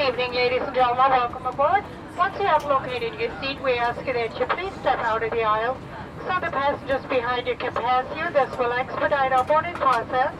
[0.00, 1.10] evening, ladies and gentlemen.
[1.10, 1.84] Welcome aboard.
[2.16, 5.30] Once you have located your seat, we ask you that you please step out of
[5.30, 5.76] the aisle
[6.20, 8.24] so the passengers behind you can pass you.
[8.32, 10.32] This will expedite our boarding process.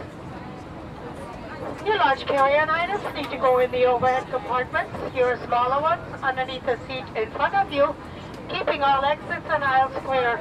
[1.85, 4.95] Your large carry-on items need to go in the overhead compartments.
[5.15, 7.95] Your smaller ones underneath the seat in front of you,
[8.49, 10.41] keeping all exits and aisles clear.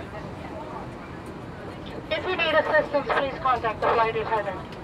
[2.12, 4.81] If you need assistance, please contact the flight attendant.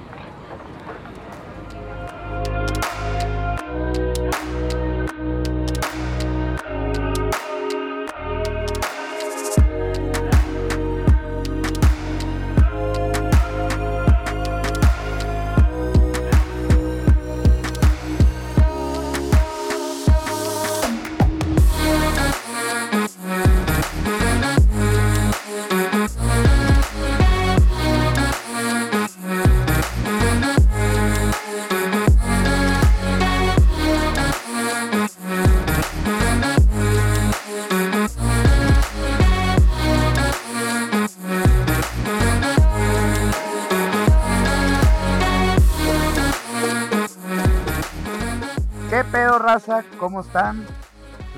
[50.00, 50.66] ¿Cómo están?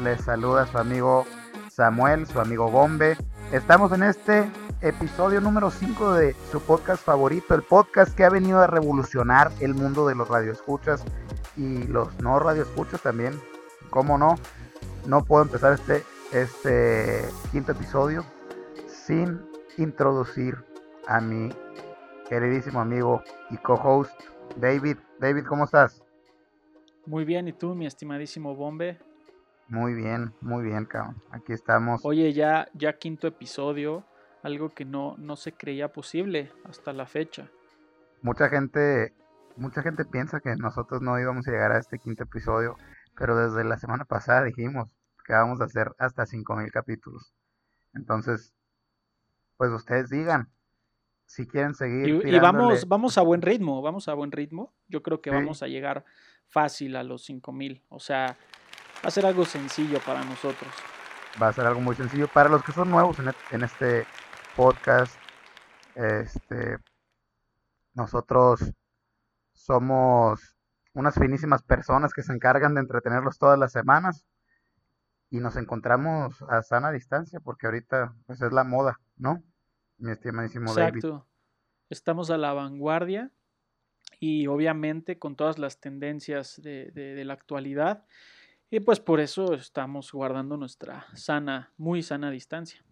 [0.04, 1.26] Les saluda su amigo
[1.72, 3.18] Samuel, su amigo Bombe.
[3.52, 8.60] Estamos en este episodio número 5 de su podcast favorito, el podcast que ha venido
[8.60, 11.04] a revolucionar el mundo de los radioescuchas
[11.58, 13.34] y los no radioescuchas también.
[13.90, 14.36] ¿Cómo no?
[15.08, 18.24] No puedo empezar este, este quinto episodio
[18.86, 19.42] sin
[19.80, 20.56] introducir
[21.08, 21.50] a mi
[22.30, 24.14] queridísimo amigo y co-host
[24.58, 24.98] David.
[25.20, 26.04] David, ¿cómo estás?
[27.10, 29.00] Muy bien, ¿y tú, mi estimadísimo Bombe?
[29.68, 31.16] Muy bien, muy bien, cabrón.
[31.32, 32.02] Aquí estamos.
[32.06, 34.06] Oye, ya, ya quinto episodio,
[34.44, 37.50] algo que no, no se creía posible hasta la fecha.
[38.22, 39.16] Mucha gente,
[39.58, 42.78] mucha gente piensa que nosotros no íbamos a llegar a este quinto episodio,
[43.18, 44.88] pero desde la semana pasada dijimos
[45.26, 47.34] que vamos a hacer hasta 5000 capítulos.
[47.96, 48.54] Entonces,
[49.58, 50.52] pues ustedes digan
[51.26, 52.24] si quieren seguir.
[52.24, 54.72] Y, y vamos, vamos a buen ritmo, vamos a buen ritmo.
[54.88, 55.36] Yo creo que Sí.
[55.36, 56.06] vamos a llegar
[56.50, 57.84] fácil a los 5000.
[57.90, 58.38] O sea,
[59.04, 60.72] va a ser algo sencillo para nosotros.
[61.42, 64.06] va a ser algo muy sencillo para los que son nuevos en, e- en este
[64.56, 65.16] podcast.
[65.96, 66.78] Este,
[67.94, 68.72] nosotros
[69.54, 70.56] somos
[70.94, 74.26] unas finísimas personas que se encargan de entretenerlos todas las semanas
[75.30, 79.44] y nos encontramos a sana distancia porque ahorita pues es la moda, ¿no?
[79.98, 80.98] Mi estimadísimo David.
[81.06, 81.28] Exacto.
[81.90, 83.32] Estamos a la vanguardia
[84.20, 88.06] y obviamente con todas las tendencias de, de- de la actualidad.
[88.70, 92.84] Y pues por eso estamos guardando nuestra sana, muy sana distancia.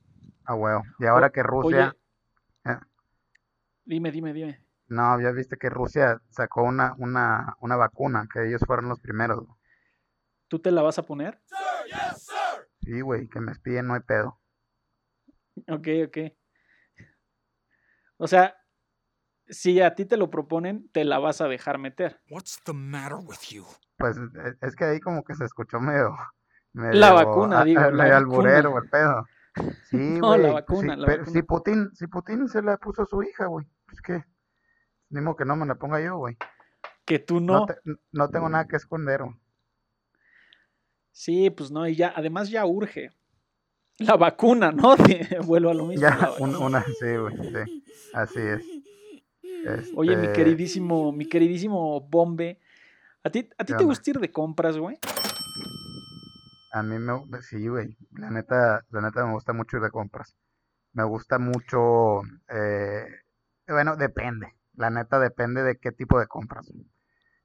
[0.46, 0.84] Ah, huevo.
[1.00, 1.96] Y ahora O- que Rusia,
[2.66, 2.80] Oye, eh,
[3.86, 4.64] dime, dime, dime.
[4.88, 9.46] no, ya viste que Rusia sacó una, una, una vacuna, que ellos fueron los primeros.
[10.48, 11.40] ¿Tú te la vas a poner?
[12.82, 14.40] Sí, güey, que me espíen, no hay pedo.
[15.68, 16.18] Ok, ok.
[18.18, 18.56] O sea,
[19.50, 22.20] si a ti te lo proponen, te la vas a dejar meter.
[22.30, 23.66] What's the matter with you?
[23.98, 26.16] Pues e- es que ahí como que se escuchó medio,
[26.74, 28.84] La vacuna, a- digo, a- la medio alburero vacuna.
[28.84, 29.74] el pedo.
[29.90, 31.34] Sí, No, la vacuna, la pero vacuna.
[31.40, 34.24] si Putin, si Putin se la puso a su hija, güey, pues que,
[35.10, 36.38] ni modo que no me la ponga yo, güey.
[37.06, 37.66] Que tú No, no.
[37.66, 37.80] te-
[38.12, 39.36] no tengo nada que esconder, güey.
[41.12, 43.12] Sí, pues no, y ya, además ya urge.
[44.00, 44.96] La vacuna, ¿no?
[44.98, 46.08] De- vuelvo a lo mismo.
[46.08, 47.84] la Ya, un- una, sí, güey, sí,
[48.14, 48.62] así es.
[49.96, 52.60] Oye, mi Este, queridísimo, mi queridísimo Bombe,
[53.24, 54.98] ¿a ti, a ti ¿Qué te gusta ir de compras, güey?
[56.72, 60.36] A mí me, sí, güey, la neta, la neta me gusta mucho ir de compras.
[60.94, 63.06] Me gusta mucho, eh,
[63.68, 66.72] bueno, depende, la neta depende de qué tipo de compras.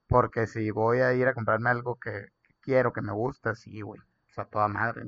[0.07, 2.29] Porque si voy a ir a comprarme algo que,
[2.61, 5.03] quiero, que me gusta, sí, güey, o sea, toda madre.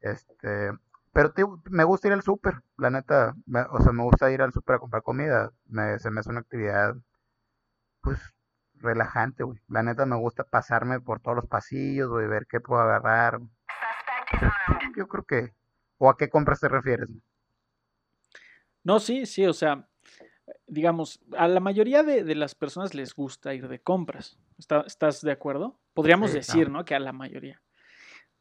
[0.00, 0.70] Este,
[1.16, 4.52] pero me gusta ir al súper, la neta, me- o sea, me gusta ir al
[4.52, 5.50] súper a comprar comida.
[5.64, 6.94] Me, se me hace una actividad,
[8.02, 8.18] pues,
[8.74, 9.58] relajante, güey.
[9.68, 13.40] La neta me gusta pasarme por todos los pasillos, güey, ver qué puedo agarrar.
[14.94, 15.54] Yo creo que,
[15.98, 17.08] ¿o a qué compras te refieres?
[18.84, 19.88] No, sí, sí, o sea,
[20.66, 24.38] digamos, a la mayoría de, de las personas les gusta ir de compras.
[24.58, 25.78] ¿Está- ¿Estás de acuerdo?
[25.94, 26.78] Podríamos Sí, decir, no.
[26.78, 26.84] ¿no?
[26.84, 27.62] Que a la mayoría.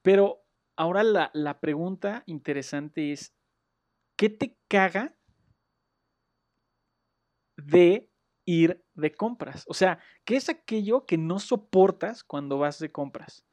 [0.02, 0.45] Pero
[0.76, 3.34] ahora la, la pregunta interesante es,
[4.18, 5.16] ¿qué te caga
[7.58, 8.10] de
[8.46, 9.66] ir de compras?
[9.68, 13.46] O sea, ¿qué es aquello que no soportas cuando vas de compras?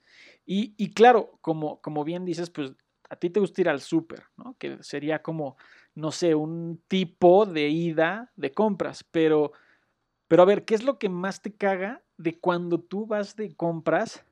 [0.45, 2.73] Y, y claro, como, como bien dices, pues
[3.09, 4.57] a ti te gusta ir al súper, ¿no?
[4.59, 5.57] Que sería como,
[5.95, 9.53] no sé, un tipo de ida de compras, pero,
[10.29, 13.55] pero a ver, ¿qué es lo que más te caga de cuando tú vas de
[13.55, 14.25] compras,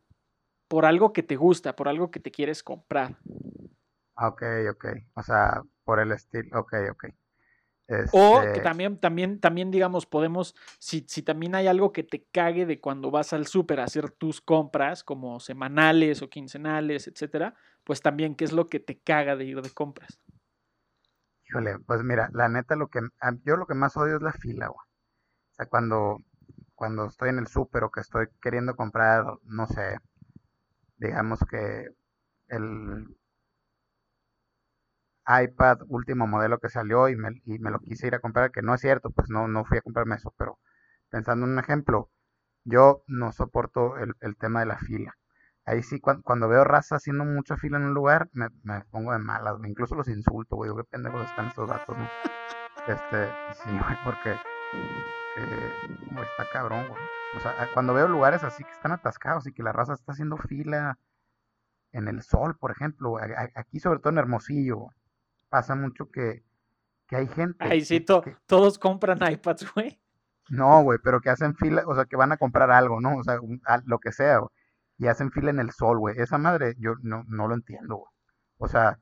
[0.70, 3.16] por algo que te gusta, por algo que te quieres comprar.
[4.16, 4.84] Ok, ok.
[5.14, 6.60] O sea, por el estilo.
[6.60, 7.04] Ok, ok.
[8.12, 12.24] O que Este, también, también, también, digamos, podemos, si, si también hay algo que te
[12.32, 17.54] cague de cuando vas al súper a hacer tus compras, como semanales o quincenales, etcétera,
[17.84, 20.20] pues también qué es lo que te caga de ir de compras.
[21.46, 23.00] híjole, pues mira, la neta, lo que
[23.44, 24.78] yo lo que más odio es la fila, güey.
[25.52, 26.18] O sea, cuando,
[26.74, 29.98] cuando estoy en el súper o que estoy queriendo comprar, no sé,
[31.00, 31.88] digamos que
[32.48, 33.06] el
[35.26, 38.62] iPad último modelo que salió y me, y me lo quise ir a comprar, que
[38.62, 40.58] no es cierto, pues no, no fui a comprarme eso, pero
[41.10, 42.10] pensando en un ejemplo,
[42.64, 45.16] yo no soporto el, el tema de la fila.
[45.66, 49.12] Ahí sí, cuan- cuando, veo raza haciendo mucha fila en un lugar, me, me pongo
[49.12, 49.56] de malas.
[49.66, 50.72] Incluso los insulto, güey.
[50.76, 52.12] Qué pendejos están estos datos, ¿no?
[52.86, 54.38] Este, sí, güey, porque
[56.22, 57.00] está cabrón, güey.
[57.36, 60.36] O sea, cuando veo lugares así que están atascados y que la raza está haciendo
[60.36, 60.98] fila
[61.92, 63.16] en el sol, por ejemplo,
[63.54, 64.88] aquí sobre todo en Hermosillo,
[65.48, 66.44] pasa mucho que,
[67.08, 70.00] que hay gente Ay, sí, to- que- todos compran iPads, güey.
[70.50, 73.16] no, güey, pero que hacen fila, o sea, que van a comprar algo, ¿no?
[73.16, 74.50] O sea, un- a- lo que sea, güey,
[74.98, 76.16] y hacen fila en el sol, güey.
[76.18, 78.10] Esa madre, yo no, no lo entiendo, güey.
[78.58, 78.98] O sea,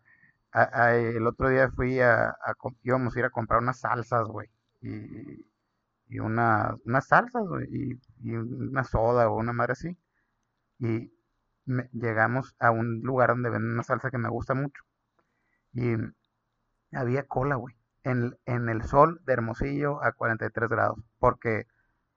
[0.53, 2.35] a- a- el otro día fui a,
[2.83, 4.49] íbamos a ir a comprar unas salsas, güey,
[4.83, 5.47] y,
[6.09, 9.99] y una, unas salsas, y, y una soda o una madre así.
[10.81, 11.13] Y
[11.67, 14.83] me- llegamos a un lugar donde venden una salsa que me gusta mucho.
[15.73, 15.95] Y
[16.93, 20.99] había cola, güey, en, en el sol de Hermosillo a 43 grados.
[21.19, 21.67] Porque,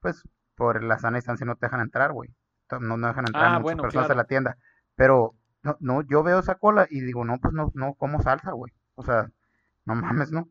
[0.01, 0.23] pues,
[0.55, 2.29] por la sana distancia no te dejan entrar, güey.
[2.71, 4.11] No, no dejan entrar Ah, muchas bueno, personas claro.
[4.11, 4.57] a la tienda.
[4.95, 8.51] Pero, no, no, yo veo esa cola y digo, no, pues no, no como salsa,
[8.51, 8.73] güey.
[8.95, 9.29] O sea,
[9.85, 10.49] no mames, ¿no?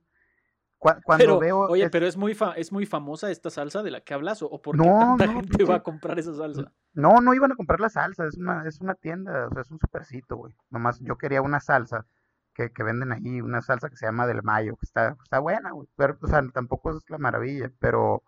[0.81, 1.59] Cuando Pero, veo...
[1.69, 4.41] oye, es- pero es muy, fa- es muy famosa esta salsa de la que hablas,
[4.43, 6.73] o, o por qué No, tanta no, gente va a comprar esa salsa.
[6.95, 9.71] No, no iban a comprar la salsa, es una, es una tienda, o sea, es
[9.71, 10.55] un supercito, güey.
[10.71, 12.07] Nomás yo quería una salsa
[12.55, 15.71] que, que venden ahí, una salsa que se llama del mayo, que está, está buena,
[15.73, 15.87] güey.
[15.97, 18.23] Pero, o sea, tampoco es la maravilla, pero,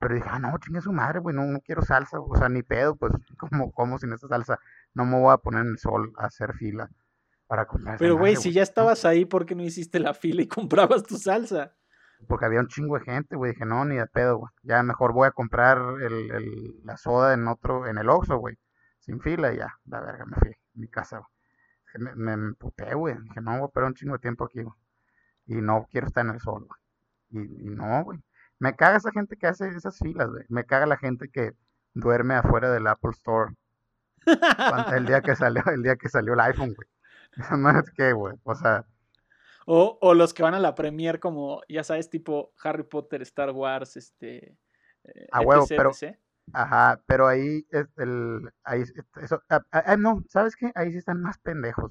[0.00, 2.64] pero dije, ah, no, chingue su madre, güey, no, no quiero salsa, o sea, ni
[2.64, 4.58] pedo, pues, como, como sin esa salsa,
[4.94, 6.90] no me voy a poner en el sol a hacer fila
[7.46, 10.48] para comprar Pero, güey, si ya estabas ahí, ¿por qué no hiciste la fila y
[10.48, 11.76] comprabas tu salsa?
[12.24, 15.12] Porque había un chingo de gente, güey, dije, no, ni de pedo, güey, ya mejor
[15.12, 15.78] voy a comprar
[16.84, 18.56] la soda en otro, en el Oxxo, güey,
[19.00, 21.28] sin fila y ya, la verga, me fui a mi casa, güey.
[21.94, 24.62] Me, me, me emputé, güey, dije, no, voy a esperar un chingo de tiempo aquí,
[24.62, 24.74] güey,
[25.46, 28.18] y no quiero estar en el sol, güey, y, y no, güey,
[28.58, 31.52] me caga esa gente que hace esas filas, güey, me caga la gente que
[31.94, 33.54] duerme afuera del Apple Store
[34.96, 36.88] el día que salió, el día que salió el iPhone, güey,
[37.36, 38.84] eso no es que, güey, o sea,
[39.66, 43.50] O, o los que van a la premier como, ya sabes, tipo Harry Potter, Star
[43.50, 44.58] Wars, este...
[45.04, 46.18] eh, A huevo, etc, pero- etc.
[46.52, 50.70] Ajá, pero ahí es el, ahí, es- eso, ah, ah, ah, no, ¿sabes qué?
[50.74, 51.90] Ahí sí están más pendejos.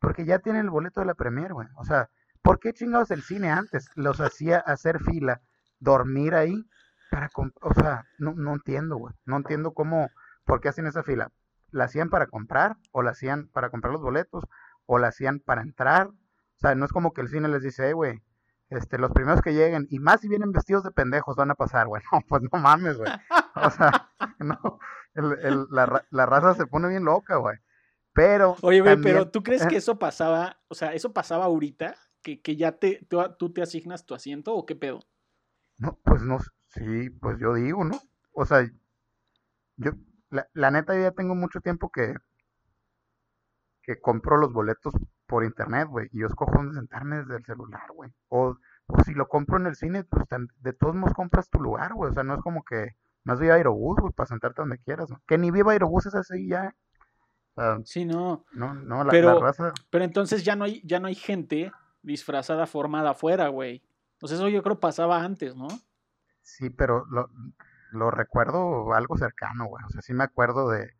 [0.00, 1.68] Porque ya tienen el boleto de la premier, güey.
[1.76, 2.10] O sea,
[2.42, 5.40] ¿por qué chingados el cine antes los hacía hacer fila,
[5.78, 6.64] dormir ahí
[7.10, 7.30] para,
[7.62, 9.14] o sea, no, no entiendo, güey.
[9.24, 10.10] No entiendo cómo,
[10.44, 11.30] por qué hacían esa fila.
[11.70, 12.76] ¿La hacían para comprar?
[12.92, 14.44] ¿O la hacían para comprar los boletos?
[14.86, 16.10] ¿O la hacían para entrar?
[16.58, 18.20] O sea, no es como que el cine les dice, "Eh, güey,
[18.68, 21.86] este, los primeros que lleguen, y más si vienen vestidos de pendejos, van a pasar,
[21.86, 22.02] güey.
[22.12, 23.10] No, pues no mames, güey.
[23.54, 24.10] O sea,
[24.40, 24.78] no,
[25.14, 27.56] el- el- la, la raza se pone bien loca, güey.
[28.12, 31.44] Pero Oye, güey, también- pero ¿tú crees que eh, eso pasaba, o sea, eso pasaba
[31.44, 31.94] ahorita?
[32.22, 34.98] ¿Que, que ya te, tú, tú te asignas tu asiento o qué pedo?
[35.78, 36.38] No, pues no,
[36.70, 37.96] sí, pues yo digo, ¿no?
[38.32, 38.68] O sea,
[39.76, 39.92] yo,
[40.30, 42.14] la, la neta, yo ya tengo mucho tiempo que,
[43.82, 44.92] que compro los boletos
[45.28, 48.10] por internet, güey, y yo escojo dónde sentarme desde el celular, güey.
[48.28, 48.56] O,
[48.86, 50.24] o si lo compro en el cine, pues
[50.60, 52.10] de todos modos compras tu lugar, güey.
[52.10, 55.20] O sea, no es como que más viva Aerobús, güey, para sentarte donde quieras, ¿no?
[55.26, 56.74] Que ni viva Aerobús es así ya.
[57.54, 58.44] O sea, Sí, no.
[58.52, 59.72] no, no, la, Pero- la raza.
[59.90, 61.70] Pero entonces ya no hay, ya no hay gente
[62.02, 63.82] disfrazada formada afuera, güey.
[64.14, 65.68] Entonces eso yo creo pasaba antes, ¿no?
[66.40, 67.28] Sí, pero lo,
[67.92, 69.84] lo recuerdo algo cercano, güey.
[69.84, 70.94] O sea, sí me acuerdo de,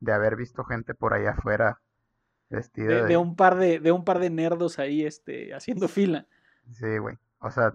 [0.00, 1.80] de haber visto gente por ahí afuera
[2.54, 3.08] vestida De, de...
[3.08, 6.26] de un par de, de un par de nerdos ahí, este, haciendo fila.
[6.72, 7.16] Sí, güey.
[7.40, 7.74] O sea,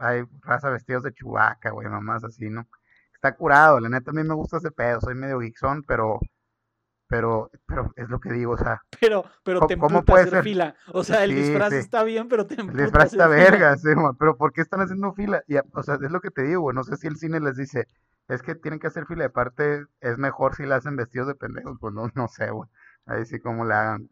[0.00, 2.68] hay raza vestidos de chubaca, güey, mamás así, ¿no?
[3.14, 6.20] Está curado, la neta a mí me gusta ese pedo, soy medio geekzón, pero,
[7.08, 10.34] pero, pero es lo que digo, o sea, Pero, pero ¿Cómo- te cómo puede hacer
[10.34, 10.42] ser?
[10.42, 10.74] fila.
[10.92, 11.76] O sea, el Sí, disfraz sí.
[11.78, 15.14] está bien, pero te el disfraz está verga, sí, güey, pero ¿por qué están haciendo
[15.14, 15.42] fila?
[15.46, 17.56] Y, o sea, es lo que te digo, güey, no sé si el cine les
[17.56, 17.86] dice,
[18.28, 21.34] es que tienen que hacer fila, y aparte es mejor si la hacen vestidos de
[21.34, 22.68] pendejos, pues no, no sé, güey,
[23.06, 24.10] ahí sí como le hagan.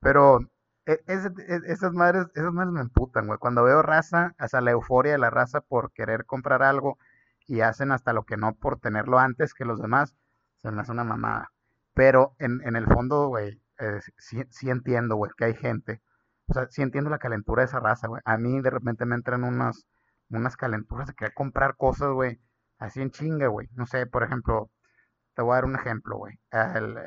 [0.00, 0.40] Pero
[0.86, 5.12] e- e- esas madres, esas madres me emputan, güey, cuando veo raza, sea, la euforia
[5.12, 6.98] de la raza por querer comprar algo
[7.46, 10.14] y hacen hasta lo que no por tenerlo antes que los demás,
[10.56, 11.52] se me hace una mamada.
[11.94, 16.00] Pero en, en el fondo, güey, eh, sí, sí entiendo, güey, que hay gente.
[16.46, 18.22] O sea, sí entiendo la calentura de esa raza, güey.
[18.24, 19.86] A mí de repente me entran unas,
[20.30, 22.40] unas calenturas de querer comprar cosas, güey,
[22.78, 23.68] así en chinga, güey.
[23.74, 24.70] No sé, por ejemplo,
[25.34, 26.38] te voy a dar un ejemplo, güey.
[26.52, 26.98] El-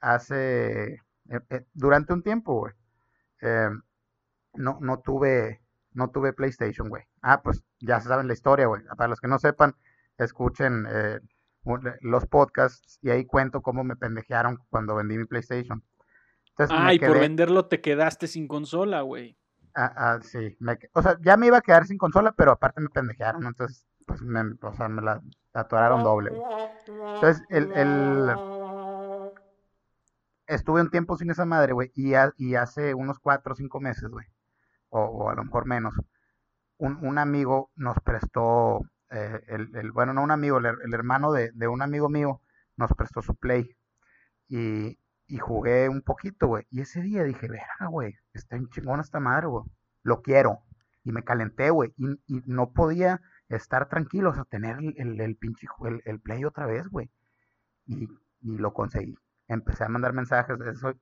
[0.00, 2.72] hace, eh, eh, durante un tiempo, güey,
[3.42, 3.70] eh,
[4.54, 5.60] no, no tuve,
[5.92, 7.04] no tuve PlayStation, güey.
[7.22, 8.82] Ah, pues ya saben la historia, güey.
[8.96, 9.74] Para los que no sepan,
[10.18, 11.20] escuchen eh,
[12.00, 15.82] los podcasts y ahí cuento cómo me pendejearon cuando vendí mi PlayStation.
[16.50, 19.36] Entonces me Ay, por venderlo te quedaste sin consola, güey.
[19.74, 22.80] ah, ah, sí, me o sea, ya me iba a quedar sin consola, pero aparte
[22.80, 25.22] me pendejearon, entonces, pues, me, o sea, me la
[25.54, 26.42] atoraron doble, güey.
[27.14, 28.34] Entonces, el, el,
[30.56, 33.80] estuve un tiempo sin esa madre, güey, y, ha- y hace unos cuatro o cinco
[33.80, 34.26] meses, güey,
[34.90, 35.94] o, o a lo mejor menos,
[36.78, 38.80] un, amigo nos prestó,
[39.10, 42.40] eh, el, bueno, no un amigo, el, her- el hermano de, un amigo mío
[42.76, 43.76] nos prestó su Play
[44.48, 49.02] y, y jugué un poquito, güey, y ese día dije, verga, güey, está bien chingona
[49.02, 49.64] esta madre, güey,
[50.02, 50.60] lo quiero,
[51.04, 55.66] y me calenté, güey, y, no podía estar tranquilo, o sea, tener el, el, pinche,
[56.04, 57.10] el Play otra vez, güey,
[57.86, 58.04] y,
[58.42, 59.16] y lo conseguí.
[59.50, 60.94] Empecé a mandar mensajes, eso,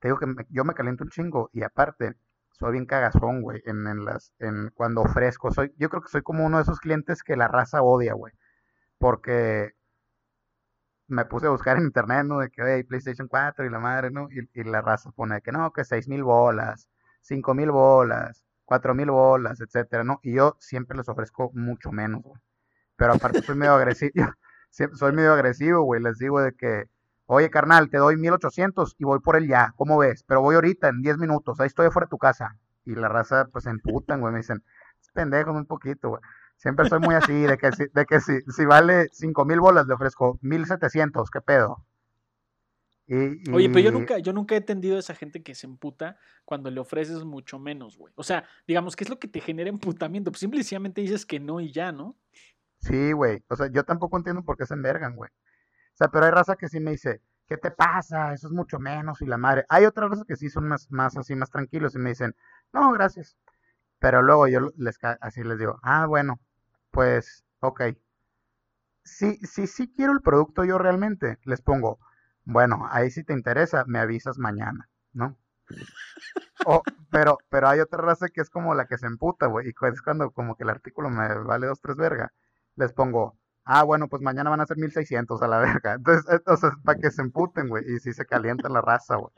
[0.00, 2.16] te digo que me- yo me caliento un chingo y aparte
[2.52, 6.22] soy bien cagazón, güey, en, en las, en cuando ofrezco, soy, yo creo que soy
[6.22, 8.34] como uno de esos clientes que la raza odia, güey,
[8.98, 9.72] porque
[11.08, 12.38] me puse a buscar en internet, ¿no?
[12.38, 14.28] De que, hey, PlayStation 4 y la madre, ¿no?
[14.30, 16.88] Y, y la raza pone que no, que seis mil bolas,
[17.20, 20.20] cinco mil bolas, cuatro mil bolas, etcétera, ¿no?
[20.22, 22.40] Y yo siempre les ofrezco mucho menos, güey.
[22.96, 24.12] Pero aparte soy medio agresivo,
[24.94, 26.86] soy medio agresivo, güey, les digo de que,
[27.32, 30.24] oye, carnal, te doy 1800 y voy por el ya, ¿cómo ves?
[30.26, 32.58] Pero voy ahorita, en 10 minutos, ahí estoy afuera de tu casa.
[32.84, 34.62] Y la raza, pues, se emputan, güey, me dicen,
[35.00, 36.22] es pendejo un poquito, güey.
[36.56, 39.86] Siempre soy muy así, de que si, de que si, si vale 5 mil bolas,
[39.86, 41.84] le ofrezco 1700, ¿qué pedo?
[43.06, 46.16] Y, Oye, pero yo nunca, yo nunca he entendido a esa gente que se emputa
[46.44, 48.12] cuando le ofreces mucho menos, güey.
[48.16, 50.30] O sea, digamos, ¿qué es lo que te genera emputamiento?
[50.30, 52.16] Pues simplemente dices que no y ya, ¿no?
[52.78, 53.42] Sí, güey.
[53.48, 55.30] O sea, yo tampoco entiendo por qué se envergan, güey.
[55.94, 58.32] O sea, pero hay raza que sí me dice, ¿qué te pasa?
[58.32, 59.64] Eso es mucho menos y la madre.
[59.68, 62.34] Hay otras razas que sí son más, más así, más tranquilos y me dicen,
[62.72, 63.36] no, gracias.
[63.98, 66.40] Pero luego yo les así les digo, ah, bueno,
[66.90, 67.82] pues, ok.
[69.04, 71.38] Sí, sí, sí quiero el producto yo realmente.
[71.44, 71.98] Les pongo,
[72.44, 75.38] bueno, ahí si te interesa, me avisas mañana, ¿no?
[76.66, 79.70] O, pero, pero hay otra raza que es como la que se emputa, güey, y
[79.70, 82.32] es cuando como que el artículo me vale dos, tres verga.
[82.76, 85.94] Les pongo, ah, bueno, pues mañana van a ser 1600 a la verga.
[85.98, 89.32] Entonces, entonces para que se emputen, güey, y si se calienta la raza, güey.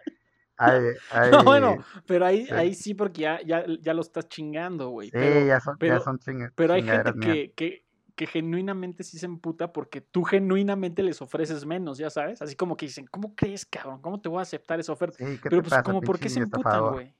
[0.56, 1.76] Hay, hay, No, bueno,
[2.06, 2.52] pero ahí, sí.
[2.52, 5.08] ahí sí, porque ya, ya, ya lo estás chingando, güey.
[5.08, 9.02] sí, pero, ya son, ya pero- son chingue- pero hay gente que, que, que genuinamente
[9.02, 12.40] sí se emputa porque tú genuinamente les ofreces menos, ya sabes.
[12.40, 14.00] Así como que dicen, ¿cómo crees, cabrón?
[14.00, 15.16] ¿Cómo te voy a aceptar esa oferta?
[15.18, 17.14] Sí, ¿qué Pero te pues, pasa, como, ¿por qué se emputan, güey?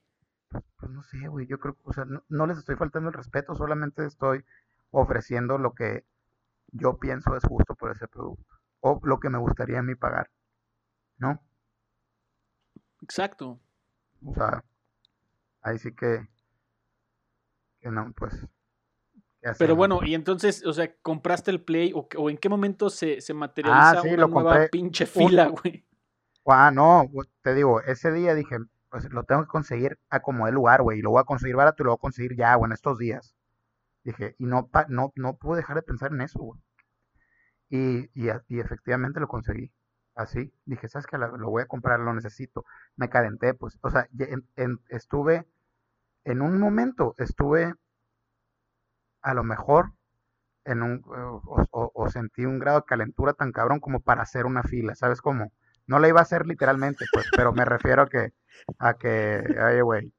[0.79, 3.57] Pues no sé, güey, yo creo, o sea, no, no les estoy faltando el respeto,
[3.57, 4.45] solamente estoy
[4.93, 6.05] ofreciendo lo que
[6.73, 8.45] yo pienso es justo por ese producto,
[8.81, 10.31] o lo que me gustaría a mí pagar,
[11.19, 11.41] ¿no?
[13.03, 13.61] Exacto.
[14.25, 14.65] O sea,
[15.63, 16.27] ahí sí que,
[17.81, 18.47] que no, pues,
[19.43, 22.89] ¿qué Pero bueno, y entonces, o sea, ¿compraste el Play o, o en qué momento
[22.91, 24.69] se, se materializa Ah, sí, una lo nueva compré.
[24.71, 25.87] pinche fila, güey?
[26.47, 27.09] Ah, no,
[27.43, 28.57] te digo, ese día dije,
[28.91, 31.57] pues lo tengo que conseguir a como de lugar, güey, y lo voy a conseguir
[31.57, 33.35] barato y lo voy a conseguir ya, güey, en estos días.
[34.05, 36.61] Dije, y no, pa- no, no pude dejar de pensar en eso, güey.
[37.69, 39.71] Y, y, y efectivamente lo conseguí.
[40.15, 41.19] Así, dije, ¿sabes qué?
[41.19, 42.65] Lo, voy a comprar, lo necesito.
[42.97, 44.09] Me calenté, pues, o sea,
[44.57, 45.47] en- estuve,
[46.25, 47.75] en un momento, estuve
[49.23, 49.93] a lo mejor
[50.65, 54.95] en un, o, sentí un grado de calentura tan cabrón como para hacer una fila,
[54.95, 55.53] ¿sabes cómo?
[55.87, 58.33] No la iba a hacer literalmente, pues, pero me refiero a que,
[58.79, 60.15] a que, oye, güey,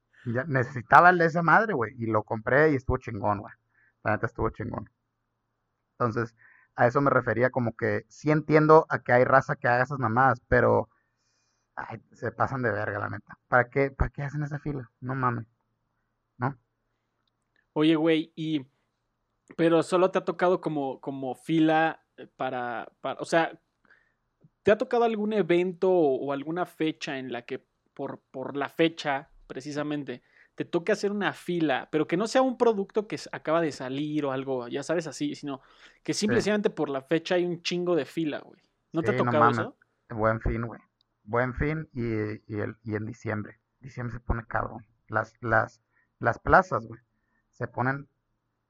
[0.48, 3.54] necesitaba de esa madre, güey, y lo compré y estuvo chingón, güey.
[4.06, 4.90] La neta estuvo chingón.
[5.98, 6.36] Entonces,
[6.76, 9.98] a eso me refería como que sí entiendo a que hay raza que haga esas
[9.98, 10.90] mamadas, pero
[11.76, 13.40] ay, se pasan de verga, la neta.
[13.48, 14.92] ¿Para qué, para qué hacen esa fila?
[15.02, 15.48] No mames.
[16.38, 16.56] ¿No?
[17.74, 18.68] Oye, güey, y.
[19.58, 23.20] Pero solo te ha tocado como, como fila eh, para, para.
[23.22, 23.60] O sea,
[24.62, 28.70] ¿te ha tocado algún evento o, o alguna fecha en la que por, por la
[28.70, 30.22] fecha, precisamente,
[30.56, 34.26] te toque hacer una fila, pero que no sea un producto que acaba de salir
[34.26, 35.62] o algo, ya sabes, así, sino
[36.04, 38.62] que simplemente por la fecha hay un chingo de fila, güey.
[38.94, 39.60] ¿No te ha no tocado mames.
[39.60, 39.78] eso?
[40.10, 40.80] Buen fin, güey.
[41.24, 42.04] Buen fin y,
[42.54, 43.60] y, el, y en diciembre.
[43.82, 44.86] Diciembre se pone cabrón.
[45.08, 45.82] Las, las,
[46.20, 47.02] las plazas, güey,
[47.52, 48.08] se ponen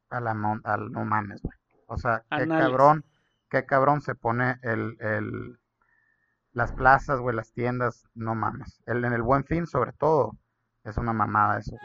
[0.10, 1.58] a la mon- al no mames, güey.
[1.88, 3.06] O sea, qué cabrón,
[3.50, 5.60] qué cabrón se pone el, el,
[6.54, 8.82] Las plazas, güey, las tiendas, no mames.
[8.86, 10.36] El, en el buen fin, sobre todo,
[10.86, 11.76] es una mamada eso.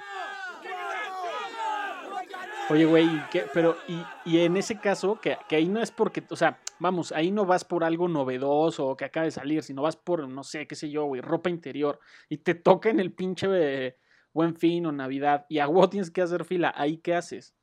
[2.69, 3.09] Oye, güey,
[3.53, 7.11] pero y, y en ese caso, que, que ahí no es porque, o sea, vamos,
[7.11, 10.45] ahí no vas por algo novedoso o que acaba de salir, sino vas por, no
[10.45, 13.97] sé, qué sé yo, güey, ropa interior, y te toca en el pinche eh,
[14.33, 17.57] buen fin o Navidad, y a tienes que hacer fila, ¿ahí qué haces?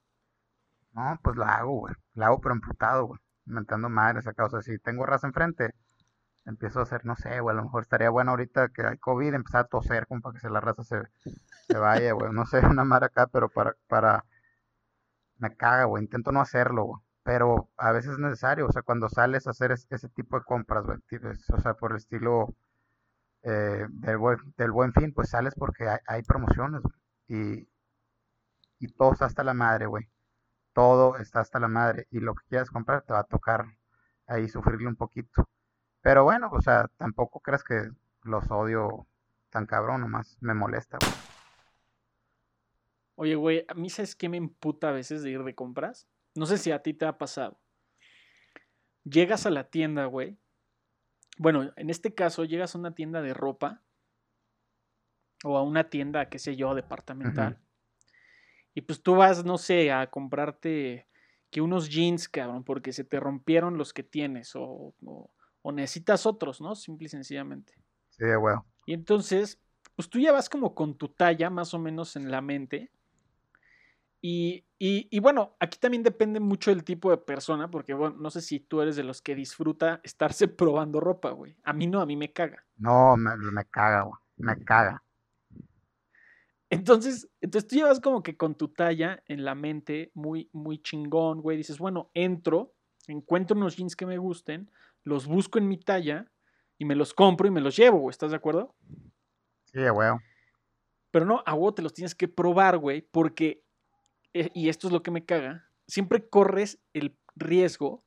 [0.98, 1.94] No, pues la hago, güey.
[2.16, 3.20] La hago pero emputado, güey.
[3.46, 4.46] Inventando madres acá.
[4.46, 5.76] O sea, si tengo raza enfrente,
[6.48, 7.54] empiezo a hacer, no sé, güey.
[7.56, 10.42] A lo mejor estaría bueno ahorita que hay COVID, empezar a toser como para que
[10.42, 11.02] se la raza se,
[11.68, 12.32] se vaya, güey.
[12.34, 14.26] No sé, una madre acá, pero para, para...
[15.40, 16.04] Me caga, güey.
[16.04, 17.02] Intento no hacerlo, güey.
[17.24, 18.68] Pero a veces es necesario.
[18.68, 21.00] O sea, cuando sales a hacer es- ese tipo de compras, güey.
[21.10, 22.56] tipo, es- O sea, por el estilo
[23.44, 26.96] eh, del, buen, del buen fin, pues sales porque hay, hay promociones, güey.
[27.30, 27.70] Y,
[28.80, 30.10] y todo está hasta la madre, güey
[30.74, 33.66] todo está hasta la madre y lo que quieras comprar te va a tocar
[34.28, 35.50] ahí sufrirle un poquito.
[36.08, 37.92] Pero bueno, o sea, tampoco creas que
[38.24, 39.06] los odio
[39.50, 41.00] tan cabrón, nomás me molesta.
[41.00, 41.12] güey.
[43.18, 46.08] Oye, güey, a mí sabes qué me emputa a veces de ir de compras.
[46.34, 47.60] No sé si a ti te ha pasado.
[49.04, 50.38] Llegas a la tienda, güey.
[51.40, 53.82] Bueno, en este caso, llegas a una tienda de ropa
[55.44, 57.60] o a una tienda, qué sé yo, departamental.
[58.74, 61.10] Y pues tú vas, no sé, a comprarte
[61.50, 65.32] que unos jeans, cabrón, porque se te rompieron los que tienes o, o-
[65.68, 66.76] o necesitas otros, ¿no?
[66.76, 67.74] Simple y sencillamente.
[68.12, 68.56] Sí, güey.
[68.86, 69.60] Y entonces,
[69.98, 72.90] pues tú ya vas como con tu talla más o menos en la mente.
[74.22, 78.32] Y, y- y bueno, aquí también depende mucho del tipo de persona, porque bueno, no
[78.32, 81.58] sé si tú eres de los que disfruta estarse probando ropa, güey.
[81.66, 82.66] A mí no, a mí me caga.
[82.78, 84.20] No, me, me caga, güey.
[84.38, 85.04] Me caga.
[86.70, 91.42] Entonces, entonces tú llevas como que con tu talla en la mente muy, muy chingón,
[91.42, 91.58] güey.
[91.58, 92.74] Dices, bueno, entro,
[93.08, 94.70] encuentro unos jeans que me gusten,
[95.08, 96.30] los busco en mi talla
[96.78, 98.12] y me los compro y me los llevo, güey.
[98.12, 98.76] ¿Estás de acuerdo?
[99.66, 100.10] Sí, güey.
[101.12, 103.64] Pero no, a vos te los tienes que probar, güey, porque,
[104.34, 108.04] eh, y esto es lo que me caga, siempre corres el riesgo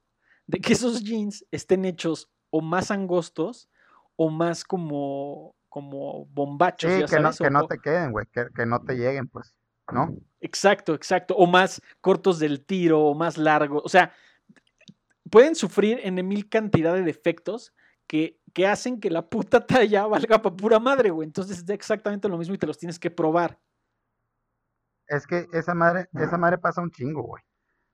[0.46, 3.68] de que esos jeans estén hechos o más angostos
[4.16, 7.38] o más como, como bombachos, Sí, ya que no, sabes.
[7.38, 8.26] que o- no o- te queden, güey.
[8.32, 9.54] Que, que no te lleguen, pues.
[9.92, 10.14] ¿No?
[10.40, 11.34] Exacto, exacto.
[11.36, 13.82] O más cortos del tiro, o más largos.
[13.84, 14.12] O sea,
[15.30, 17.72] pueden sufrir en mil cantidad de defectos
[18.06, 21.26] que, que hacen que la puta talla valga para pura madre, güey.
[21.26, 23.58] Entonces es exactamente lo mismo y te los tienes que probar.
[25.06, 27.42] Es que esa madre, esa madre pasa un chingo, güey.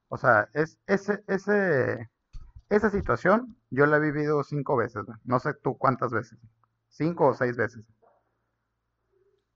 [0.08, 2.08] O sea, es, ese, ese,
[2.68, 5.18] esa situación yo la he vivido cinco veces, güey.
[5.24, 6.38] No sé tú cuántas veces.
[6.88, 7.84] Cinco o seis veces.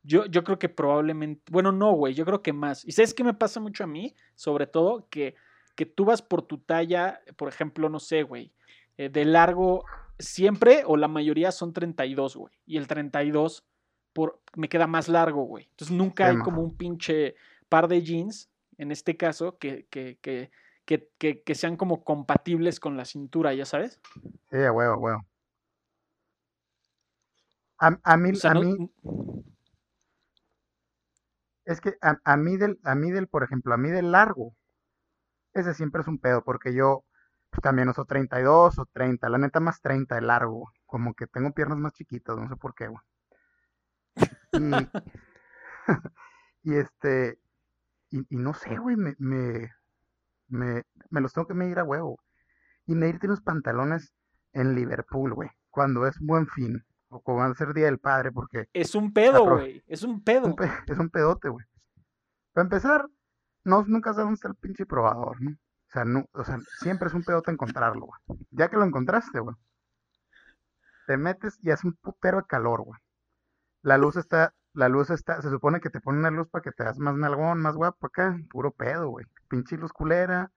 [0.02, 2.84] Yo, yo creo que probablemente, bueno, no, güey, yo creo que más.
[2.84, 4.14] ¿Y sabes qué me pasa mucho a mí?
[4.34, 5.34] Sobre todo que,
[5.80, 8.52] que tú vas por tu talla, por ejemplo, no sé, güey,
[8.98, 9.86] eh, de largo,
[10.18, 12.52] siempre o la mayoría son 32, güey.
[12.66, 13.64] Y el 32
[14.12, 15.68] por, me queda más largo, güey.
[15.70, 16.44] Entonces nunca hay mo.
[16.44, 17.34] como un pinche
[17.70, 20.50] par de jeans, en este caso, que, que, que,
[21.16, 23.98] que, sean como compatibles con la cintura, ¿ya sabes?
[24.50, 25.26] Sí, a huevo, a huevo.
[27.78, 28.90] A, a mí, O sea, a no- mí,
[31.64, 34.54] es que a, a mí del, a mí del, por ejemplo, a mí del largo,
[35.52, 37.04] ese siempre es un pedo, porque yo
[37.50, 41.52] pues, también uso 32 o 30, la neta más 30 de largo, como que tengo
[41.52, 43.02] piernas más chiquitas, no sé por qué, güey.
[44.52, 44.70] Y,
[46.62, 47.38] y este,
[48.10, 49.70] y, y no sé, güey, me, me,
[50.48, 52.18] me, me los tengo que medir a huevo.
[52.86, 54.12] Y medirte unos pantalones
[54.52, 58.32] en Liverpool, güey, cuando es buen fin, o cuando va a ser Día del Padre,
[58.32, 59.82] porque es un pedo, güey.
[59.86, 60.46] Es un es pedo.
[60.46, 61.64] un, pe- es un pedote, güey.
[62.52, 63.06] Para empezar,
[63.64, 65.50] no, nunca sabes dónde está el pinche probador, ¿no?
[65.52, 68.38] O sea, no, o sea, siempre es un pedote encontrarlo, güey.
[68.50, 69.56] Ya que lo encontraste, güey.
[71.06, 73.00] Te metes y hace un putero de calor, güey.
[73.82, 76.70] La luz está, la luz está, se supone que te pone una luz para que
[76.70, 78.38] te hagas más nalgón, más guapo acá.
[78.50, 79.26] Puro pedo, güey.
[79.48, 80.52] Pinche luz culera.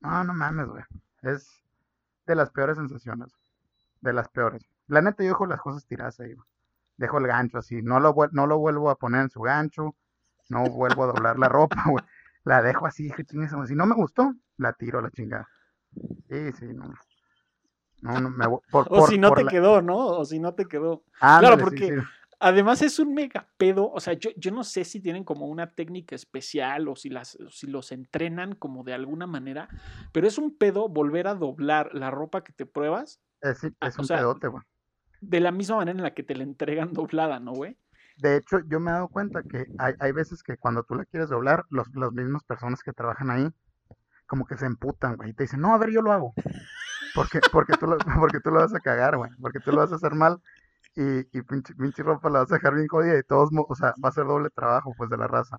[0.00, 0.82] No, no mames, güey.
[1.22, 1.48] Es
[2.26, 3.32] de las peores sensaciones.
[4.00, 4.66] De las peores.
[4.88, 6.48] La neta, yo dejo las cosas tiradas ahí, güey.
[6.96, 7.82] Dejo el gancho así.
[7.82, 9.94] No lo vuelvo a poner en su gancho.
[10.48, 12.04] No vuelvo a doblar la ropa, güey.
[12.44, 13.66] La dejo así, madre.
[13.68, 15.48] Si no me gustó, la tiro a la chingada.
[16.28, 16.92] Sí, sí, no.
[18.02, 18.58] No, no, me voy.
[18.70, 19.96] Por, O por- si no por te la- quedó, ¿no?
[19.96, 21.04] O si no te quedó.
[21.20, 22.06] Ándale, sí, porque- sí.
[22.40, 25.70] Además es un mega pedo, o sea, yo, yo no sé si tienen como una
[25.72, 29.68] técnica especial o si, las, si los entrenan como de alguna manera,
[30.12, 34.00] pero es un pedo volver a doblar la ropa que te pruebas Es, Ah, o
[34.02, 34.62] un sea, pedote, güey.
[35.22, 37.78] de la misma manera en la que te la entregan doblada, ¿no, güey?
[38.16, 41.04] De hecho, yo me he dado cuenta que hay, hay veces que cuando tú la
[41.06, 43.48] quieres doblar, los, las mismas personas que trabajan ahí,
[44.26, 46.36] como que se emputan, güey, y te dicen, no, a ver, yo lo hago.
[47.12, 49.30] Porque, porque, tú lo, porque tú lo vas a cagar, güey.
[49.40, 50.40] Porque tú lo vas a hacer mal
[50.96, 53.94] y, y pinche, pinche ropa la vas a dejar bien jodida y todos, o sea,
[54.04, 55.58] va a ser doble trabajo, pues, de la raza.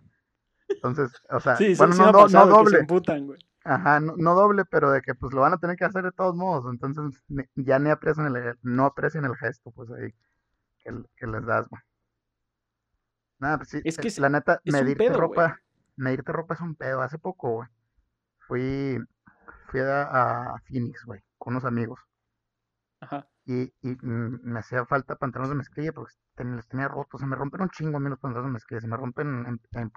[0.82, 3.26] Entonces, o sea, Sí, bueno, sí no, do- no doble, emputan,
[3.66, 6.12] ajá, no, no doble, pero de que, pues, lo van a tener que hacer de
[6.14, 6.66] todos modos.
[6.72, 10.12] Entonces, ni- ya ni aprecian el, no aprecian el gesto, pues, ahí,
[10.80, 11.82] que, que les das, güey.
[13.40, 15.60] Nada, pues sí, Es que eh, es- la neta, es medirte pedo, ropa,
[15.98, 17.02] medirte ropa es un pedo.
[17.02, 17.70] Hace poco, güey,
[18.48, 18.98] fui,
[19.70, 22.00] fui a, a Phoenix, güey, con unos amigos.
[23.02, 23.28] Ajá.
[23.46, 27.22] Y, y me hacía falta pantalones de mezclilla porque ten- los tenía rotos.
[27.22, 28.82] Se me rompen un chingo a mí los pantalones de mezclilla.
[28.82, 29.92] Se me rompen en, en.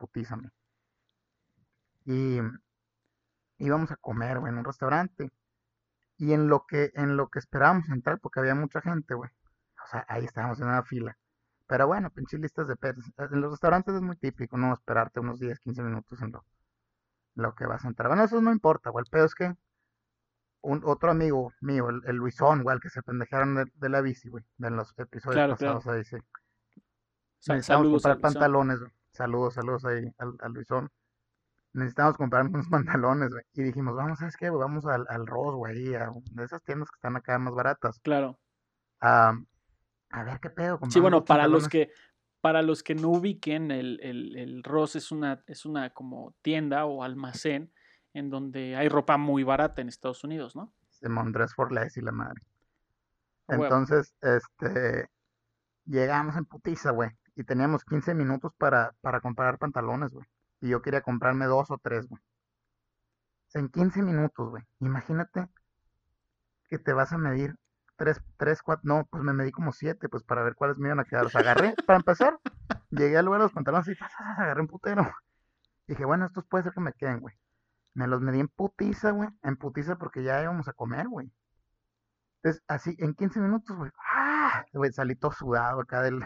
[2.04, 2.40] Y
[3.58, 5.30] íbamos a comer, güey, en un restaurante.
[6.16, 9.30] Y en lo que, en lo que esperábamos entrar, porque había mucha gente, güey.
[9.84, 11.16] O sea, ahí estábamos en una fila.
[11.68, 13.04] Pero bueno, pinches listas de pedos.
[13.18, 14.72] En los restaurantes es muy típico, ¿no?
[14.72, 16.44] Esperarte unos 10, 15 minutos en lo,
[17.36, 18.08] lo que vas a entrar.
[18.08, 19.04] Bueno, eso no importa, güey.
[19.04, 19.54] El pedo es que
[20.62, 24.00] un otro amigo mío, el, el Luisón, güey, el que se pendejaron de, de la
[24.00, 26.16] bici, güey, de los episodios Claro, pasados, ahí sí.
[27.38, 28.92] Sa- Necesitamos saludos comprar pantalones, güey.
[29.12, 30.90] Saludos, saludos ahí al, al Luisón.
[31.74, 33.44] Necesitamos comprar unos pantalones, güey.
[33.52, 34.60] Y dijimos, vamos, ¿sabes qué, güey?
[34.60, 38.00] Vamos al, al Ross, güey, a de esas tiendas que están acá más baratas.
[38.00, 38.38] Claro.
[40.10, 41.90] A ver qué pedo, Sí, bueno, para los que
[42.40, 46.84] para los que no ubiquen, el, el, el Ross es una, es una como tienda
[46.84, 47.72] o almacén
[48.14, 50.72] en donde hay ropa muy barata en Estados Unidos, ¿no?
[50.88, 52.42] Simón Dress for Less y la madre.
[53.48, 55.08] Entonces, este,
[55.84, 60.26] llegamos en putiza, güey, y teníamos 15 minutos para, para comprar pantalones, güey.
[60.60, 62.20] Y yo quería comprarme dos o tres, güey.
[63.54, 64.62] En 15 minutos, güey.
[64.80, 65.48] Imagínate
[66.68, 67.56] que te vas a medir
[67.98, 71.00] tres, tres, cuatro, no, pues me medí como siete, pues para ver cuáles me iban
[71.00, 71.28] a quedar.
[71.28, 72.38] Sea, agarré, para empezar,
[72.90, 73.96] llegué al lugar de los pantalones y
[74.38, 75.06] agarré un putero.
[75.86, 77.34] Dije, bueno, estos puede ser que me queden, güey.
[77.94, 79.28] Me los medí en putiza, güey.
[79.42, 81.32] En putiza porque ya íbamos a comer, güey.
[82.42, 83.90] Entonces, así, en 15 minutos, güey.
[84.14, 84.64] ¡Ah!
[84.72, 86.24] Güey, salí todo sudado acá del,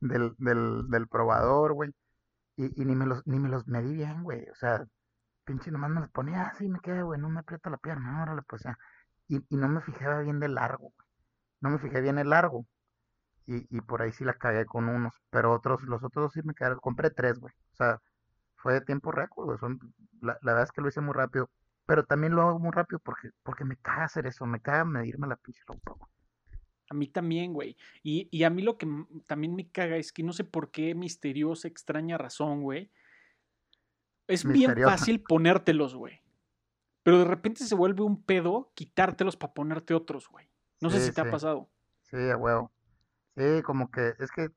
[0.00, 1.90] del, del, del probador, güey.
[2.56, 4.48] Y, y ni me los, ni me los medí bien, güey.
[4.50, 4.84] O sea,
[5.44, 8.42] pinche nomás me los ponía así, me quedé, güey, no me aprieta la pierna, órale,
[8.42, 8.78] pues ya.
[9.28, 11.11] Y, y no me fijaba bien de largo, güey.
[11.62, 12.66] No me fijé bien el largo.
[13.46, 15.14] Y, y por ahí sí la cagué con unos.
[15.30, 16.78] Pero otros, los otros sí me quedaron.
[16.80, 17.54] Compré tres, güey.
[17.72, 18.00] O sea,
[18.56, 19.58] fue de tiempo récord, güey.
[19.58, 19.78] Son,
[20.20, 21.48] la, la verdad es que lo hice muy rápido.
[21.86, 24.44] Pero también lo hago muy rápido porque, porque me caga hacer eso.
[24.44, 26.10] Me caga medirme la pinche ropa, güey.
[26.90, 27.76] A mí también, güey.
[28.02, 28.86] Y, y a mí lo que
[29.26, 32.90] también me caga es que no sé por qué misteriosa, extraña razón, güey.
[34.28, 36.20] Es bien fácil ponértelos, güey.
[37.02, 40.51] Pero de repente se vuelve un pedo quitártelos para ponerte otros, güey.
[40.82, 41.70] No sé Sí, si te ha pasado.
[42.02, 42.72] Sí, a huevo.
[43.36, 44.50] Sí, como que, es que,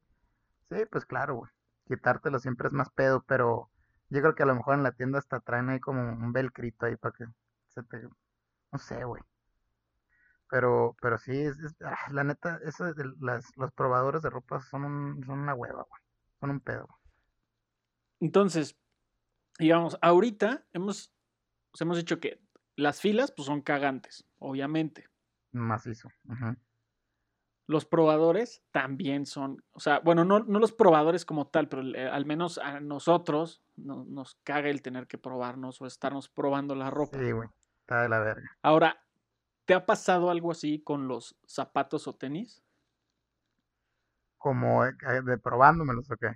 [0.70, 1.52] sí, pues claro, güey.
[1.88, 3.72] Quitártelo siempre es más pedo, pero
[4.10, 6.86] yo creo que a lo mejor en la tienda hasta traen ahí como un velcrito
[6.88, 7.26] ahí para que
[7.70, 8.02] se te,
[8.72, 9.24] no sé, güey.
[10.50, 14.60] Pero, pero sí, es, es- ah, la neta, eso de las, los probadores de ropa
[14.62, 16.02] son, un- son una hueva, güey.
[16.40, 16.88] Son un pedo.
[18.20, 18.78] Entonces,
[19.60, 21.14] digamos, ahorita hemos,
[21.74, 22.42] os hemos dicho que
[22.76, 25.10] las filas pues son cagantes, obviamente.
[25.60, 26.10] Macizo.
[27.68, 32.08] Los probadores también son, o sea, bueno, no, no los probadores como tal, pero eh,
[32.08, 36.92] al menos a nosotros no- nos caga el tener que probarnos o estarnos probando la
[36.92, 37.18] ropa.
[37.18, 37.50] Sí, güey.
[37.80, 38.58] Está de la verga.
[38.62, 39.02] Ahora,
[39.66, 42.62] ¿te ha pasado algo así con los zapatos o tenis?
[44.38, 46.36] Como eh, de probándomelos, ¿o qué?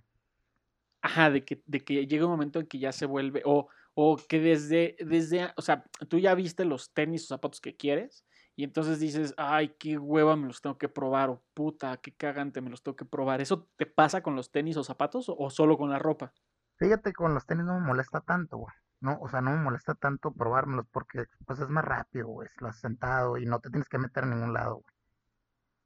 [1.01, 4.17] Ajá, de que, de que llega un momento en que ya se vuelve, o, o
[4.17, 8.25] que desde, desde, o sea, tú ya viste los tenis o zapatos que quieres,
[8.59, 12.59] y entonces dices, ay, qué hueva, me los tengo que probar, o puta, qué cagante,
[12.59, 13.39] me los tengo que probar.
[13.39, 16.33] ¿Eso te pasa con los tenis o zapatos o, solo con la ropa?
[16.77, 18.73] Fíjate, con los tenis no me molesta tanto, güey.
[18.99, 22.49] No, o sea, no me molesta tanto probármelos porque pues es más rápido, güey.
[22.59, 24.93] Lo has sentado y no te tienes que meter en ningún lado, güey.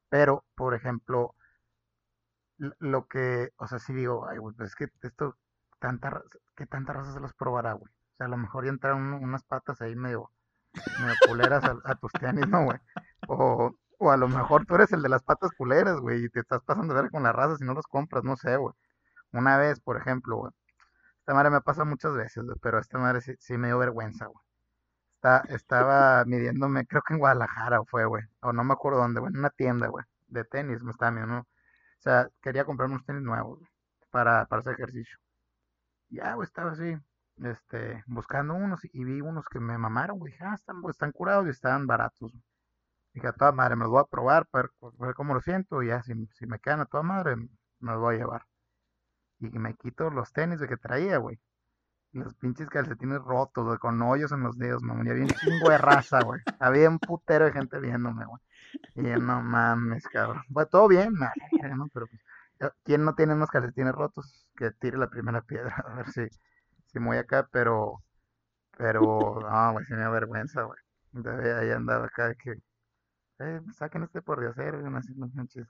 [0.09, 1.35] Pero, por ejemplo,
[2.57, 5.37] lo que, o sea, sí digo, ay, güey, pues es que esto,
[5.77, 6.23] tanta,
[6.55, 7.91] ¿qué tanta se los probará, güey?
[7.91, 10.31] O sea, a lo mejor ya entraron un- unas patas ahí medio,
[10.99, 12.77] medio culeras a, a tus tenis, ¿no, güey?
[13.27, 16.39] O, o a lo mejor tú eres el de las patas culeras, güey, y te
[16.41, 18.73] estás pasando de ver con la raza si no los compras, no sé, güey.
[19.31, 20.51] Una vez, por ejemplo, güey.
[21.19, 24.25] Esta madre me pasa muchas veces, güey, pero esta madre sí, sí me dio vergüenza,
[24.27, 24.39] güey.
[25.15, 29.31] Está, estaba midiéndome, creo que en Guadalajara fue, güey, o no me acuerdo dónde, güey,
[29.33, 31.39] en una tienda, güey, de tenis me estaba midiendo.
[31.39, 31.47] O
[31.99, 33.71] sea, quería comprarme unos tenis nuevos, güey,
[34.11, 35.17] para, para hacer ejercicio.
[36.09, 36.97] Ya, güey, estaba así,
[37.37, 41.11] este, buscando unos y, vi unos que me mamaron, güey, dije, ah, están, güey, están
[41.11, 42.31] curados y están baratos.
[43.13, 45.83] Dije, a toda madre, me los voy a probar para ver, ver cómo lo siento
[45.83, 48.45] y ya, si, me quedan a toda madre, me los voy a llevar.
[49.39, 51.39] Y me quito los tenis de que traía, güey.
[52.13, 55.03] Los pinches calcetines rotos, güey, con hoyos en los dedos, mamá.
[55.05, 56.41] Y había un chingo de raza, güey.
[56.59, 58.41] Había un putero de gente viéndome, güey.
[58.95, 60.43] Y yo, no mames, cabrón.
[60.49, 61.87] Bueno, todo bien, madre, ¿no?
[61.93, 64.47] Pero pues, ¿quién no tiene unos calcetines rotos?
[64.55, 66.21] Que tire la primera piedra, a ver si,
[66.99, 68.03] me voy acá, pero,
[68.77, 69.01] pero, no,
[69.73, 70.79] güey, sí me da vergüenza, güey.
[71.13, 72.51] Entonces, ahí andaba acá de que,
[73.39, 75.67] eh, saquen este por Dios, güey, así, no manches.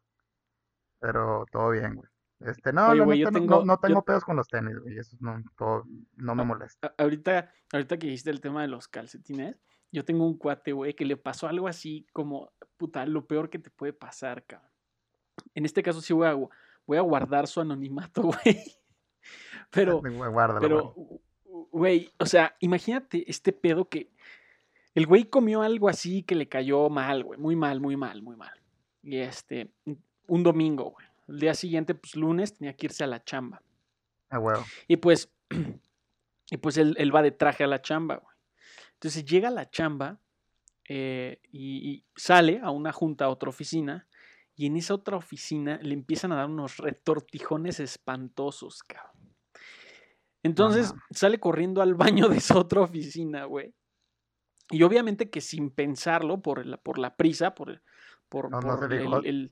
[1.00, 2.10] Pero todo bien, güey.
[2.40, 4.48] Este, no, Oye, la yo neta, no- tengo- no, no tengo yo- pedos con los
[4.48, 4.98] tenis, güey.
[4.98, 5.84] Eso no, todo,
[6.16, 6.88] no me molesta.
[6.98, 9.60] A- Ahorita, ahorita que dijiste el tema de los calcetines,
[9.92, 13.60] yo tengo un cuate, güey, que le pasó algo así como, puta, lo peor que
[13.60, 14.70] te puede pasar, cabrón.
[15.56, 16.34] En este caso sí voy a,
[16.86, 18.62] voy a guardar su anonimato, güey.
[19.72, 21.68] Pero, Güey, guárdalo, pero, güey.
[21.72, 24.12] güey, o sea, imagínate este pedo que
[24.96, 28.36] el güey comió algo así que le cayó mal, güey, muy mal, muy mal, muy
[28.36, 28.60] mal.
[29.02, 29.72] Y este,
[30.28, 31.08] un domingo, güey.
[31.28, 33.62] El día siguiente, pues lunes, tenía que irse a la chamba.
[34.30, 34.64] A huevo.
[34.88, 35.32] Y pues,
[36.52, 38.36] y pues él, él va de traje a la chamba, güey.
[38.94, 40.20] Entonces llega a la chamba
[40.88, 44.08] eh, y, y sale a una junta, a otra oficina,
[44.56, 49.13] y en esa otra oficina le empiezan a dar unos retortijones espantosos, cabrón.
[50.44, 51.02] Entonces Ajá.
[51.12, 53.74] sale corriendo al baño de esa otra oficina, güey.
[54.70, 57.82] Y obviamente que sin pensarlo, por la, por la prisa, por,
[58.30, 59.52] por, No, por el, el-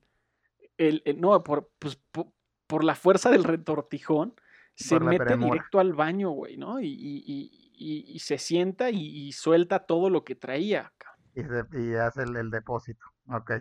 [0.77, 2.27] el- el- no, por, pues, por,
[2.67, 4.34] por la fuerza del retortijón,
[4.75, 6.80] se mete directo al baño, güey, ¿no?
[6.80, 10.91] Y, y- y- y- y se sienta y, suelta todo lo que traía.
[11.36, 13.06] Y, se- y hace el, depósito.
[13.27, 13.51] Ok.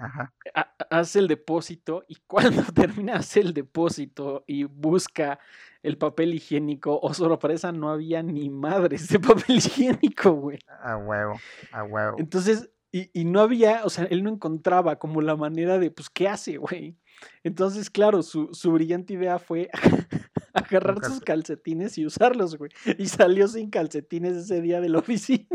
[0.00, 0.32] Ajá.
[0.54, 5.38] Ha- Hace el depósito y cuando termina hace el depósito y busca
[5.82, 10.58] el papel higiénico, o sorpresa, no había ni madres de papel higiénico, güey.
[10.82, 11.34] A huevo.
[11.72, 12.16] A huevo.
[12.18, 16.10] Entonces, y, y no había, o sea, él no encontraba como la manera de, pues,
[16.10, 16.98] ¿qué hace, güey?
[17.44, 19.70] Entonces, claro, su, su brillante idea fue
[20.54, 22.70] agarrar sus calce- calcetines y usarlos, güey.
[22.98, 25.46] Y salió sin calcetines ese día de la oficina.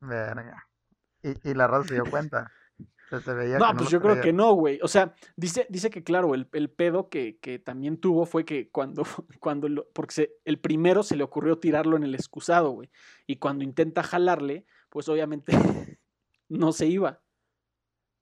[0.00, 0.66] Verga.
[1.22, 2.50] Y, y la raza se dio cuenta.
[3.18, 4.78] Se, se veía No, que no pues yo creo que no, güey.
[4.82, 8.70] O sea, dice, dice que, claro, el, el pedo que, que también tuvo fue que
[8.70, 9.02] cuando,
[9.40, 12.90] cuando lo- porque se- el primero se le ocurrió tirarlo en el excusado, güey.
[13.26, 15.52] Y cuando intenta jalarle, pues obviamente
[16.48, 17.20] no se iba.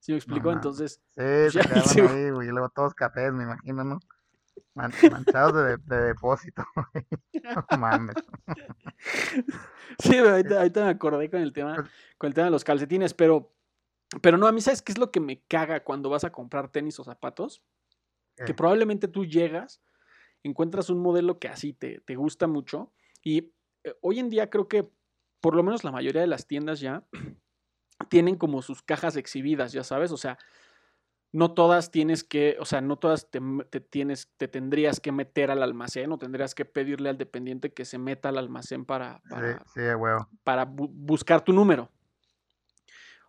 [0.00, 0.50] ¿Sí me explicó?
[0.50, 2.48] Entonces, Sí, pues se quedaban se- ahí, güey.
[2.48, 4.00] Y luego todos cafés, me imagino, ¿no?
[4.74, 7.06] Man- manchados de, de depósito, güey.
[7.54, 8.14] No mames.
[9.98, 13.52] Sí, ahorita me acordé con el tema, Pues con el tema de los calcetines, pero,
[14.20, 16.70] pero no, a mí, ¿sabes qué es lo que me caga cuando vas a comprar
[16.70, 17.62] tenis o zapatos?
[18.36, 18.54] Que ¿Qué?
[18.54, 19.82] probablemente tú llegas,
[20.42, 23.52] encuentras un modelo que así te, te gusta mucho y
[23.84, 24.88] eh, hoy en día creo que
[25.40, 27.04] por lo menos la mayoría de las tiendas ya
[28.10, 30.38] tienen como sus cajas exhibidas, ya sabes, o sea,
[31.32, 33.40] no todas tienes que, o sea, no todas te,
[33.80, 37.96] tienes, te tendrías que meter al almacén o tendrías que pedirle al dependiente que se
[37.98, 40.28] meta al almacén para, para, sí, a huevo.
[40.44, 41.90] para bu- buscar tu número.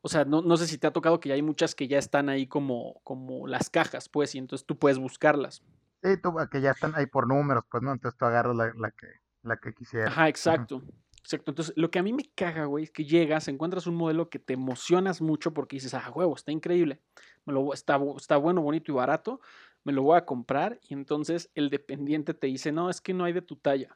[0.05, 1.97] O sea, no, no sé si te ha tocado que ya hay muchas que ya
[1.97, 5.63] están ahí como, como las cajas, pues, y entonces tú puedes buscarlas.
[6.03, 7.93] Sí, tú, que ya están ahí por números, pues, ¿no?
[7.93, 9.07] Entonces tú agarras la, la que,
[9.43, 10.09] la que quisieras.
[10.09, 10.81] Ajá, exacto.
[11.21, 11.51] Exacto.
[11.51, 14.39] Entonces, lo que a mí me caga, güey, es que llegas, encuentras un modelo que
[14.39, 16.99] te emocionas mucho porque dices, ah, huevo, está increíble.
[17.45, 19.39] Me lo, está, está bueno, bonito y barato.
[19.85, 20.81] Me lo voy a comprar.
[20.89, 23.95] Y entonces el dependiente te dice, no, es que no hay de tu talla.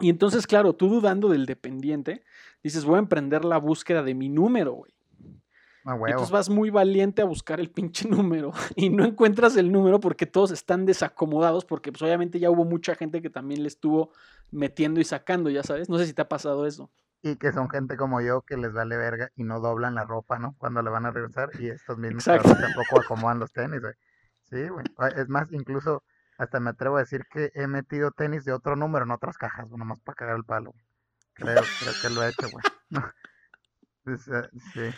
[0.00, 2.24] Y entonces, claro, tú dudando del dependiente,
[2.64, 4.92] dices, voy a emprender la búsqueda de mi número, güey.
[5.84, 6.06] A Y huevo.
[6.08, 10.26] entonces vas muy valiente a buscar el pinche número y no encuentras el número porque
[10.26, 14.10] todos están desacomodados porque pues obviamente ya hubo mucha gente que también le estuvo
[14.50, 15.88] metiendo y sacando, ya sabes.
[15.88, 16.90] No sé si te ha pasado eso.
[17.22, 20.38] Y que son gente como yo que les vale verga y no doblan la ropa,
[20.38, 20.54] ¿no?
[20.58, 23.94] Cuando le van a regresar y estos mismos tampoco acomodan los tenis, güey.
[24.44, 24.84] Sí, güey.
[24.98, 26.02] Ah, Es más, incluso
[26.38, 29.68] hasta me atrevo a decir que he metido tenis de otro número en otras cajas,
[29.68, 30.72] güey, nomás para cagar el palo.
[31.34, 32.64] Creo, creo que lo he hecho, güey.
[34.06, 34.16] Eh,
[34.72, 34.90] sí.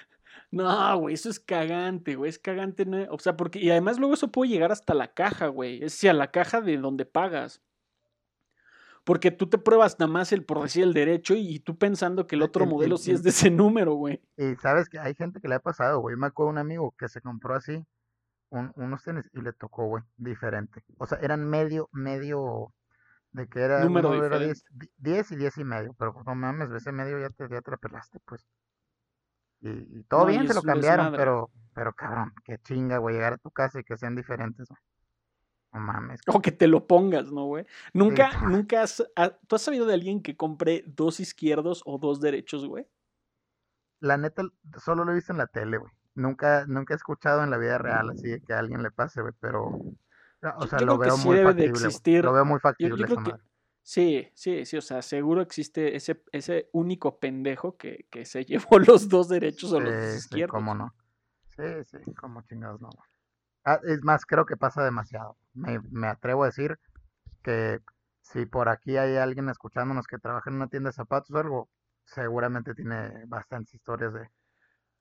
[0.50, 2.84] No, güey, eso es cagante, güey, es cagante.
[2.84, 3.06] ¿no?
[3.10, 5.76] O sea, porque, y además luego eso puede llegar hasta la caja, güey.
[5.76, 7.62] Es decir, a la caja de donde pagas.
[9.04, 12.26] Porque tú te pruebas nada más el, por decir, el derecho y, y tú pensando
[12.28, 14.20] que el El- otro el- modelo el- sí es el- de ese número, güey.
[14.36, 16.16] Y sabes que hay gente que le ha pasado, güey.
[16.16, 17.84] Me acuerdo de un amigo que se compró así
[18.50, 20.84] un- unos tenis y le tocó, güey, diferente.
[20.98, 22.72] O sea, eran medio, medio
[23.32, 24.62] de que era Número uno era diferente.
[24.70, 27.48] 10, di- 10 y 10 y medio, pero pues, no mames, ese medio ya te,
[27.48, 28.46] ya te la pelaste, pues.
[29.62, 33.14] Y, y todo No, y bien, se lo cambiaron, pero, pero cabrón, qué chinga, güey,
[33.14, 34.80] llegar a tu casa y que sean diferentes, güey.
[35.72, 36.20] No mames.
[36.26, 37.64] O que te lo pongas, ¿no, güey?
[37.94, 38.38] Nunca, Sí.
[38.46, 42.66] nunca has, ha- ¿tú has sabido de alguien que compre dos izquierdos o dos derechos,
[42.66, 42.86] güey?
[44.00, 44.42] La neta,
[44.84, 45.92] solo lo he visto en la tele, güey.
[46.14, 49.32] Nunca, nunca he escuchado en la vida real así que a alguien le pase, güey,
[49.40, 53.32] pero, o sea, yo lo veo sí factible, Lo veo muy factible yo creo que.
[53.84, 58.78] Sí, sí, sí, o sea, seguro existe ese, ese único pendejo que, que se llevó
[58.78, 60.46] los dos derechos o los dos Sí, sí, izquierdos.
[60.46, 60.94] cómo no.
[61.56, 62.90] Sí, sí, como chingados no.
[63.64, 65.36] Ah, es más, creo que pasa demasiado.
[65.54, 66.78] Me, me atrevo a decir
[67.42, 67.80] que
[68.22, 71.70] si por aquí hay alguien escuchándonos que trabaja en una tienda de zapatos o algo,
[72.06, 74.28] seguramente tiene bastantes historias de...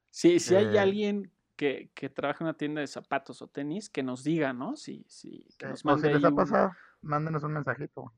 [0.10, 4.04] Sí, si hay alguien que, que trabaja en una tienda de zapatos o tenis, que
[4.04, 4.76] nos diga, ¿no?
[4.76, 8.12] Si, si, que nos o mande si les ha un- pasado, mándenos un mensajito.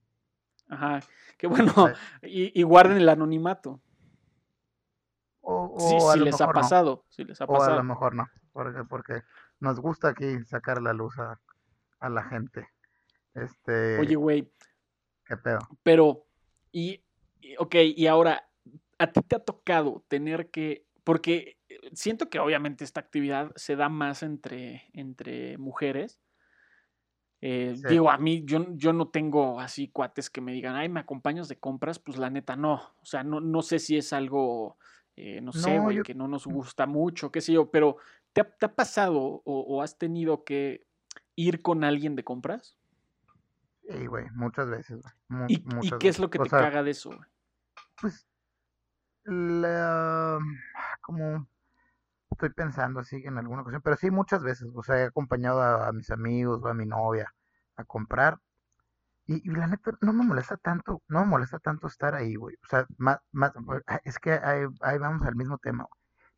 [0.67, 1.01] Ajá,
[1.37, 3.81] que bueno, Eh, y, y guarden el anonimato.
[5.41, 6.53] O, o a si les ha no.
[6.53, 7.77] pasado, si les ha O a pasado.
[7.77, 9.21] lo mejor no, porque, porque
[9.59, 11.39] nos gusta aquí sacar la luz a,
[11.99, 12.69] a la gente.
[13.33, 14.49] Este, Oye, güey,
[15.25, 15.59] qué pedo.
[15.83, 16.25] pero,
[16.71, 17.03] y,
[17.41, 18.47] y- ok, y ahora,
[18.99, 23.75] ¿a ti te ha tocado tener que, porque eh, siento que obviamente esta actividad se
[23.75, 26.21] da más entre, entre mujeres.
[27.45, 27.83] Eh, Sí.
[27.89, 31.49] Digo, a mí, yo, yo no tengo así cuates que me digan, ay, ¿me acompañas
[31.49, 31.99] de compras?
[31.99, 32.75] Pues la neta no.
[33.01, 34.77] O sea, no, no sé si es algo,
[35.17, 37.97] eh, no sé, güey, yo- que no nos gusta mucho, qué sé yo, pero
[38.31, 40.85] ¿te ha, te ha pasado o, o has tenido que
[41.35, 42.77] ir con alguien de compras?
[43.89, 45.13] Sí, güey, muchas veces, güey.
[45.27, 47.11] mu- ¿Y, qué es lo que O te sea, caga de eso?
[47.99, 48.25] Pues,
[49.25, 50.39] la,
[51.01, 51.45] como
[52.45, 55.91] estoy pensando así en alguna ocasión, pero sí muchas veces, o sea, he acompañado a,
[55.93, 57.33] mis amigos o a mi novia
[57.77, 58.39] a comprar
[59.25, 62.67] y, la neta no me molesta tanto, no me molesta tanto estar ahí, güey, o
[62.67, 63.53] sea, más, más,
[64.03, 64.65] es que ahí,
[64.99, 65.87] vamos al mismo tema.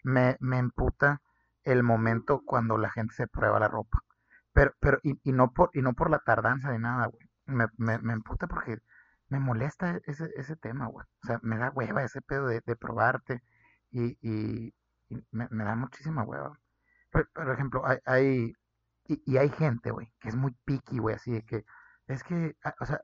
[0.04, 1.22] Me, me emputa
[1.64, 4.00] el momento cuando la gente se prueba la ropa,
[4.54, 7.68] pero, pero, y, y no por, y no por la tardanza ni nada, güey, me,
[7.78, 8.80] me, me emputa porque
[9.30, 11.06] me molesta ese, ese tema, güey.
[11.24, 13.42] O sea, me da hueva ese pedo de, de probarte
[13.92, 14.74] y, y,
[15.10, 16.60] y me, me da muchísima hueva.
[17.12, 18.54] Por, por ejemplo, hay, hay
[19.08, 21.66] y, y hay gente, güey, que es muy picky, güey, así de que,
[22.08, 23.02] es que, ah, o sea,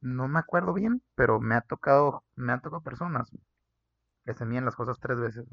[0.00, 3.30] no me acuerdo bien, pero me ha tocado, me han tocado personas
[4.24, 5.46] que se miden las cosas tres veces,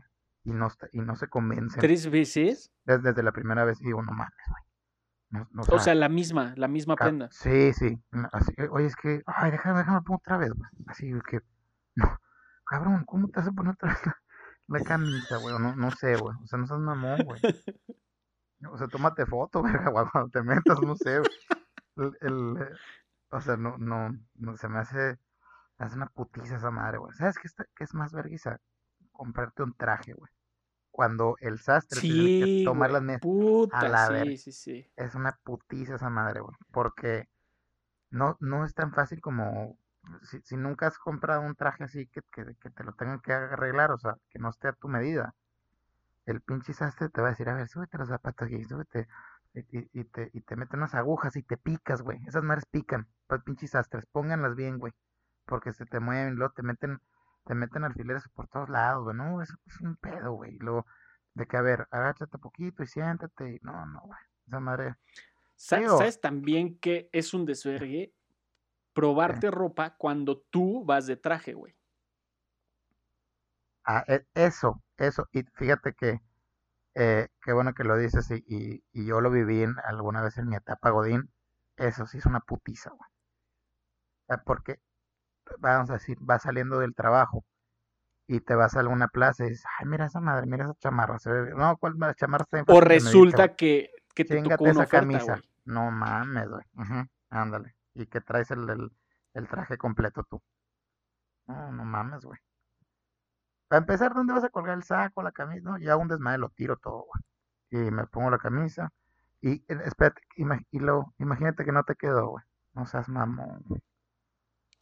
[0.43, 2.71] y no, está- y no se convencen ¿Tres veces?
[2.85, 4.63] desde, desde la primera vez y digo, no mames, güey.
[5.29, 7.27] No, no, O sea, la misma, la misma Ca- prenda.
[7.31, 8.01] Sí, sí.
[8.31, 10.69] Así, oye, es que, ay, déjame, déjame pongo otra vez, güey.
[10.87, 11.41] Así que,
[11.95, 12.17] no,
[12.65, 14.01] cabrón, ¿cómo te vas a poner otra vez
[14.67, 15.57] la, camisa, güey?
[15.59, 16.35] No, no sé, güey.
[16.43, 17.41] O sea, no seas mamón, güey.
[18.71, 19.73] O sea, tómate foto, güey,
[20.11, 21.31] cuando te metas, no sé, güey.
[21.95, 22.77] El, el,
[23.29, 25.19] o sea, no, no, no, se me hace,
[25.77, 27.13] me hace una putiza esa madre, güey.
[27.13, 28.59] ¿Sabes qué, está, qué es más vergüenza?
[29.11, 30.31] Comprarte un traje, güey.
[30.89, 34.37] Cuando el sastre tiene que tomar güey, las medidas puta, la sí, verga.
[34.37, 34.91] sí, sí.
[34.95, 36.55] es una putiza esa madre, güey.
[36.71, 37.29] Porque
[38.09, 39.77] no, no es tan fácil como
[40.23, 43.33] si, si nunca has comprado un traje así que, que, que te lo tengan que
[43.33, 45.33] arreglar, o sea, que no esté a tu medida.
[46.25, 49.07] El pinche sastre te va a decir, a ver, súbete los zapatos aquí, súbete.
[49.53, 52.19] Y, y- y te, y te mete unas agujas y te picas, güey.
[52.27, 53.07] Esas madres pican.
[53.27, 54.93] Pues pinches sastres, pónganlas bien, güey.
[55.45, 56.99] Porque se te mueven, luego te meten,
[57.45, 59.15] te meten alfileres por todos lados, güey.
[59.15, 60.55] No, es, es un pedo, güey.
[60.55, 60.85] Y luego,
[61.33, 63.53] de que, a ver, agáchate poquito y siéntate.
[63.55, 64.19] Y no, no, güey.
[64.47, 64.95] Esa madre.
[65.55, 68.13] ¿Sabes también que es un desvergue
[68.97, 71.73] probarte ropa cuando tú vas de traje, güey?
[73.85, 75.27] Ah, e- eso, eso.
[75.31, 76.19] Y fíjate que,
[76.95, 80.37] eh, qué bueno que lo dices y, y, y yo lo viví en, alguna vez
[80.39, 81.31] en mi etapa Godín.
[81.77, 83.09] Eso sí es una putiza, güey.
[84.27, 84.79] Sea, porque,
[85.59, 87.45] vamos a decir, vas saliendo del trabajo
[88.27, 91.19] y te vas a alguna plaza y dices, ay, mira esa madre, mira esa chamarra,
[91.19, 91.57] se ve bien".
[91.57, 95.41] No, ¿cuál la chamarra está O resulta que, que te tocó una esa oferta, camisa.
[95.65, 96.65] No mames, güey.
[97.29, 97.75] Ándale.
[97.97, 98.91] Y que traes el, el,
[99.33, 100.41] el traje completo tú.
[101.47, 102.39] No, no mames, güey.
[103.67, 105.69] Para empezar, ¿dónde vas a colgar el saco, la camisa?
[105.69, 107.05] No, ya un desmadre lo tiro todo,
[107.71, 107.87] güey.
[107.87, 108.93] Y me pongo la camisa.
[109.41, 112.43] Y espérate, ima- y luego, imagínate que no te quedó, güey.
[112.73, 113.63] No seas mamón.
[113.65, 113.81] güey.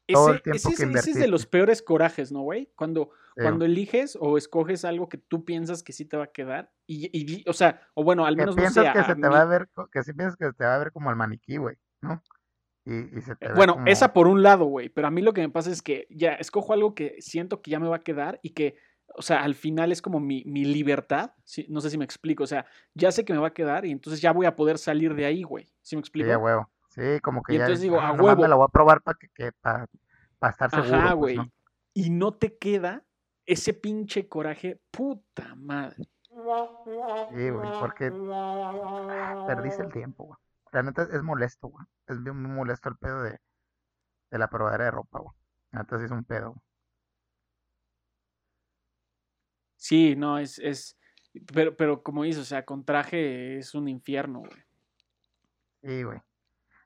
[0.08, 2.71] Todo el Ese, tiempo ese que es, ese es de los peores corajes, ¿no, güey?
[2.75, 6.32] Cuando, Sí, cuando eliges o escoges algo que tú piensas que sí te va a
[6.32, 9.34] quedar y, o sea, o bueno, al que menos no piensas que se te mí-
[9.34, 11.58] va a ver, que si piensas que se te va a ver como el maniquí,
[11.58, 12.21] güey, ¿no?
[12.86, 13.88] Y, y se te Eh, Bueno, como...
[13.88, 16.34] esa por un lado, güey, pero a mí lo que me pasa es que ya
[16.34, 18.76] escojo algo que siento que ya me va a quedar y que,
[19.16, 21.66] o sea, al final es como mi, mi libertad, ¿sí?
[21.70, 23.91] no sé si me explico, o sea, ya sé que me va a quedar y
[23.91, 26.32] entonces ya voy a poder salir de ahí, güey, ¿sí me Sí, explico?
[26.32, 26.70] a huevo.
[26.89, 28.47] Sí, como que Y ya entonces digo, "Ah, a nomás me huevo.
[28.47, 29.88] la voy a probar para que, que para
[30.49, 31.51] estar seguro, Ajá, pues, güey, ¿no?
[31.93, 33.03] y no te queda
[33.45, 36.05] ese pinche coraje, puta madre.
[36.30, 38.12] Sí, güey, porque
[39.47, 40.38] perdiste el tiempo, güey.
[40.76, 41.86] La neta es molesto, güey.
[42.05, 43.39] Es bien muy molesto el pedo de,
[44.30, 45.34] de la probadera de ropa, güey.
[45.71, 46.49] La neta sí es un pedo.
[46.51, 46.61] güey.
[49.78, 50.97] Sí, no, es, es,
[51.53, 54.51] pero, pero como dices, o sea, con traje es un infierno, güey.
[55.82, 56.19] Sí, güey.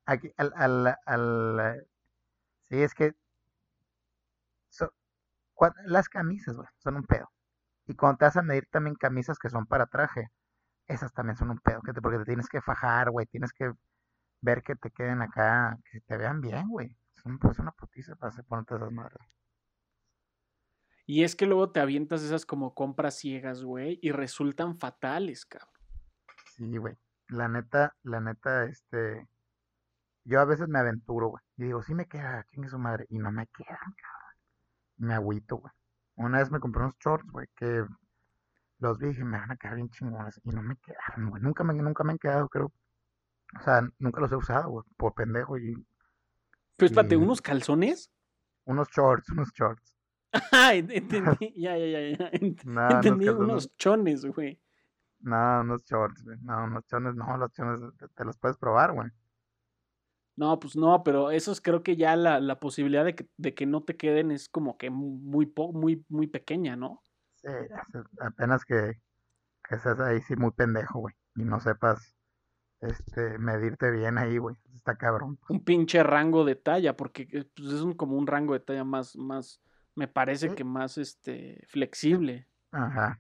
[0.05, 1.87] Aquí, al, al, al,
[2.69, 3.13] Sí, es que
[4.69, 4.93] so-
[5.85, 7.31] las camisas, güey, son un pedo.
[7.87, 10.29] Y cuando te vas a medir también camisas que son para traje,
[10.89, 13.71] esas también son un pedo, que te- porque te tienes que fajar, güey, tienes que
[14.41, 16.95] ver que te queden acá, que te vean bien, güey.
[17.15, 19.19] Es, un- es una putiza para hacer- ponerte esas madres.
[21.05, 25.73] Y es que luego te avientas esas como compras ciegas, güey, y resultan fatales, cabrón.
[26.55, 26.95] Sí, güey.
[27.29, 29.27] La neta, la neta, este,
[30.23, 31.43] yo a veces me aventuro, güey.
[31.57, 33.05] Y digo, sí me queda, ¿quién es su madre?
[33.09, 34.35] Y no me quedan, cabrón.
[34.97, 35.73] Me agüito, güey.
[36.15, 37.85] Una vez me compré unos shorts, güey, que
[38.80, 40.39] los vi y dije, me van a quedar bien chingones.
[40.43, 41.41] Y no me quedaron, güey.
[41.41, 42.71] Nunca me, nunca me han quedado, creo.
[43.59, 45.57] O sea, nunca los he usado, güey, por pendejo.
[45.57, 45.73] Y
[46.75, 48.11] Pero espérate, Y- ¿unos calzones?
[48.65, 49.95] unos shorts, unos shorts.
[50.51, 52.32] Ah, ent- entendí, ya, ya, ya, ya.
[52.32, 54.61] ent- No, Entendí unos chones, güey.
[55.21, 56.38] No, unos shorts, güey.
[56.41, 59.09] No, unos chones, no, los chones te, te los puedes probar, güey.
[60.36, 63.65] No, pues no, pero esos creo que ya la, la posibilidad de que, de que
[63.65, 67.01] no te queden es como que muy, po- muy, muy pequeña, ¿no?
[67.41, 67.47] Sí,
[68.19, 69.01] apenas que,
[69.67, 71.15] que seas ahí sí muy pendejo, güey.
[71.35, 72.15] Y no sepas
[72.81, 74.55] este medirte bien ahí, güey.
[74.75, 75.39] Está cabrón.
[75.49, 78.83] Un pinche rango de talla, porque eh, pues, es un, como un rango de talla
[78.83, 79.61] más, más,
[79.95, 80.55] me parece Sí.
[80.55, 82.47] que más este flexible.
[82.71, 83.19] Ajá.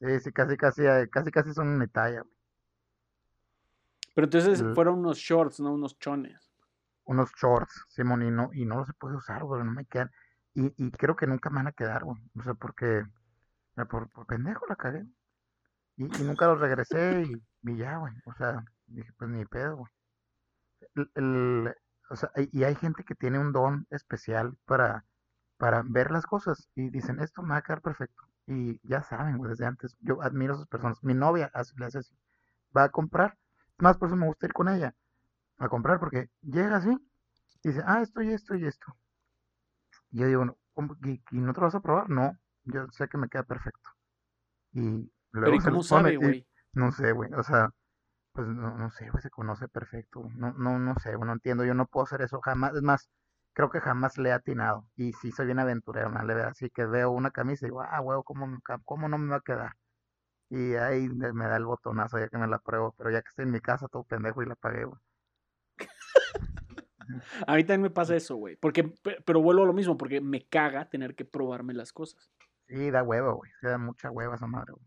[0.00, 2.34] Sí, sí, casi, casi, eh, casi, casi son una talla, güey.
[4.14, 6.52] Pero entonces El- fueron unos shorts, no unos chones.
[7.04, 10.10] Unos shorts, Simón, y no, y no los se puede usar, güey, no me quedan.
[10.54, 12.20] Y, y creo que nunca me van a quedar, güey.
[12.38, 13.04] O sea, porque
[13.84, 15.06] por, por pendejo la cagué.
[15.96, 18.14] Y, nunca los regresé y, y ya, güey.
[18.26, 19.92] O sea, dije, pues ni pedo, güey.
[21.14, 21.74] El-
[22.08, 25.04] o sea, y hay gente que tiene un don especial para,
[25.58, 28.22] para ver las cosas y dicen, esto me va a quedar perfecto.
[28.46, 29.96] Y ya saben, güey, desde antes.
[30.00, 31.02] Yo admiro a esas personas.
[31.02, 32.14] Mi novia hace, le hace así.
[32.76, 33.36] Va a comprar.
[33.78, 34.94] Más por eso me gusta ir con ella
[35.58, 36.90] a comprar porque llega así
[37.62, 38.96] y dice, ah, esto y esto y esto.
[40.10, 40.96] Y yo digo, no, ¿cómo?
[41.04, 42.08] ¿Y, y no te lo vas a probar?
[42.10, 42.36] No,
[42.66, 43.90] yo sé que me queda perfecto.
[44.72, 46.46] Y Pero luego ¿y se cómo sabe, y güey?
[46.74, 47.70] no sé, güey, o sea,
[48.32, 50.28] pues no, no sé, güey, se conoce perfecto.
[50.36, 53.08] No, no, no sé, güey, no entiendo, yo no puedo hacer eso jamás, es más,
[53.54, 54.88] creo que jamás le he atinado.
[54.96, 56.20] Y sí soy bien aventurero, ¿no?
[56.48, 59.40] Así que veo una camisa y digo, ah, güey, ¿cómo, cómo no me va a
[59.40, 59.72] quedar?
[60.50, 63.44] Y ahí me da el botonazo ya que me la pruebo, pero ya que estoy
[63.46, 65.00] en mi casa todo pendejo y la pagué, güey.
[67.46, 68.56] A mí también me pasa eso, güey.
[68.56, 72.30] Porque, pe- pero vuelvo a lo mismo, porque me caga tener que probarme las cosas.
[72.68, 74.86] Sí, da hueva, güey, sí, da mucha hueva esa madre, güey.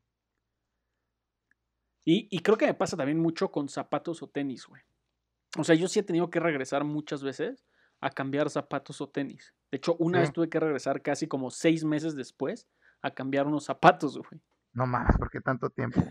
[2.05, 4.81] Y, y creo que me pasa también mucho con zapatos o tenis, güey.
[5.57, 7.65] O sea, yo sí he tenido que regresar muchas veces
[7.99, 9.53] a cambiar zapatos o tenis.
[9.71, 10.21] De hecho, una Sí.
[10.21, 12.67] vez tuve que regresar casi como seis meses después
[13.01, 14.41] a cambiar unos zapatos, güey.
[14.73, 16.01] No mames, ¿por qué tanto tiempo?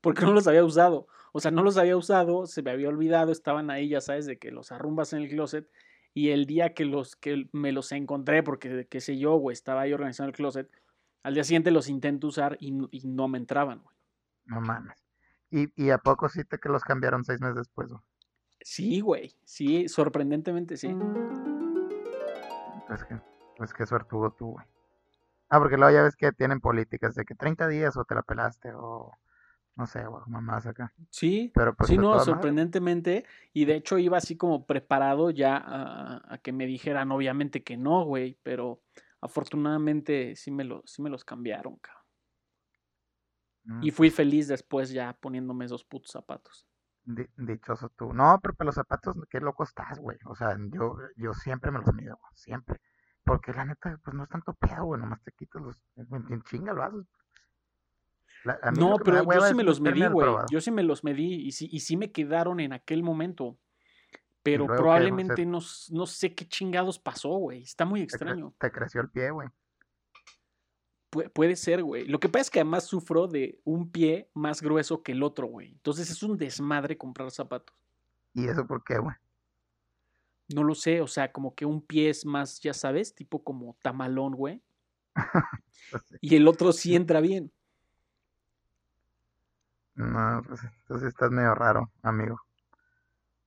[0.00, 1.06] Porque no los había usado.
[1.32, 4.38] O sea, no los había usado, se me había olvidado, estaban ahí, ya sabes, de
[4.38, 5.68] que los arrumbas en el closet.
[6.14, 9.80] Y el día que los que me los encontré, porque qué sé yo, güey, estaba
[9.82, 10.70] ahí organizando el closet,
[11.24, 13.96] al día siguiente los intento usar y, no- y no me entraban, güey.
[14.46, 14.96] No mames.
[15.50, 18.00] ¿Y, y a poco sí te que los cambiaron seis meses después, güey?
[18.60, 20.88] Sí, güey, sí, sorprendentemente sí.
[22.86, 23.18] Pues que,
[23.56, 24.66] pues qué suertudo tú, güey.
[25.48, 28.22] Ah, porque luego ya ves que tienen políticas de que 30 días o te la
[28.22, 29.12] pelaste o
[29.76, 30.92] no sé, güey, mamás acá.
[31.10, 33.24] Sí, Pero pues sí, no, madre, sorprendentemente.
[33.52, 37.76] Y de hecho iba así como preparado ya a, a que me dijeran, obviamente que
[37.76, 38.82] no, güey, pero
[39.20, 42.04] afortunadamente sí me, lo, sí me los cambiaron, cabrón.
[43.64, 46.66] mm, Y fui feliz después ya poniéndome esos putos zapatos.
[47.04, 48.12] di- dichoso tú.
[48.12, 50.18] No, pero para los zapatos, qué loco estás, güey.
[50.26, 52.80] O sea, yo, yo siempre me los mido, güey, siempre.
[53.24, 55.76] Porque la neta, pues no es tanto pedo, güey, nomás te quitas los...
[55.96, 57.06] En chinga lo haces.
[58.44, 60.28] La- a mí lo No, pero yo sí me los medí, güey.
[60.50, 63.58] Yo sí me los medí y sí, y sí me quedaron en aquel momento.
[64.42, 67.62] Pero probablemente no, sé qué chingados pasó, güey.
[67.62, 68.54] Está muy Te, cre- extraño.
[68.58, 69.48] te creció el pie, güey.
[71.10, 72.06] Pu- puede ser, güey.
[72.06, 75.46] Lo que pasa es que además sufro de un pie más grueso que el otro,
[75.46, 75.72] güey.
[75.72, 77.74] Entonces es un desmadre comprar zapatos.
[78.34, 79.14] ¿Y eso por qué, güey?
[80.54, 83.78] No lo sé, o sea, como que un pie es más, ya sabes, tipo como
[83.82, 84.60] tamalón, güey.
[86.08, 86.16] Sí.
[86.22, 87.52] Y el otro sí entra bien.
[89.96, 92.40] No, pues entonces estás medio raro, amigo.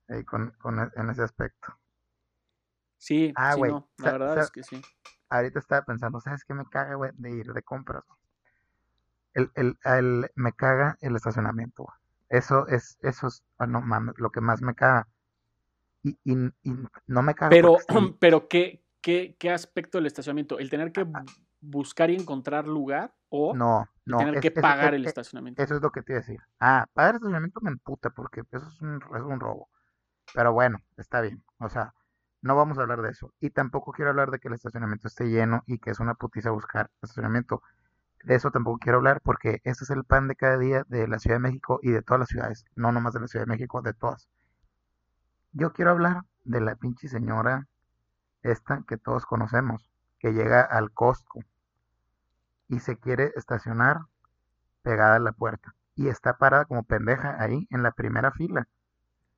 [0.08, 1.78] Ahí con, con e- en ese aspecto.
[2.96, 3.88] Sí, Ah, sí, no.
[3.98, 4.80] La verdad es que sí.
[5.30, 7.12] Ahorita estaba pensando, ¿sabes qué me caga, güey?
[7.14, 8.02] De ir de compras.
[9.34, 11.96] El, el, el- me caga el estacionamiento, güey.
[12.30, 15.08] Eso es, eso es, ah, no mames, lo que más me caga.
[16.02, 16.72] Y, y, y
[17.06, 20.58] no me caga Pero, sí, pero ¿qué, qué, ¿qué aspecto del estacionamiento?
[20.58, 21.24] ¿El tener que bu-
[21.60, 25.08] buscar y encontrar lugar o no, el no, tener es- que pagar es- el es-
[25.08, 25.62] estacionamiento?
[25.62, 26.40] Eso es lo que te iba a decir.
[26.60, 29.68] Ah, pagar estacionamiento me emputa porque eso es un, es un robo.
[30.34, 31.42] Pero bueno, está bien.
[31.58, 31.94] O sea,
[32.42, 33.32] No vamos a hablar de eso.
[33.40, 36.50] Y tampoco quiero hablar de que el estacionamiento esté lleno y que es una putiza
[36.52, 37.62] buscar estacionamiento.
[38.24, 41.18] De eso tampoco quiero hablar porque ese es el pan de cada día de la
[41.18, 42.64] Ciudad de México y de todas las ciudades.
[42.76, 44.28] No nomás de la Ciudad de México, de todas.
[45.52, 47.66] Yo quiero hablar de la pinche señora
[48.42, 51.40] esta que todos conocemos, que llega al Costco
[52.68, 53.98] y se quiere estacionar
[54.82, 55.74] pegada a la puerta.
[55.96, 58.68] Y está parada como pendeja ahí en la primera fila,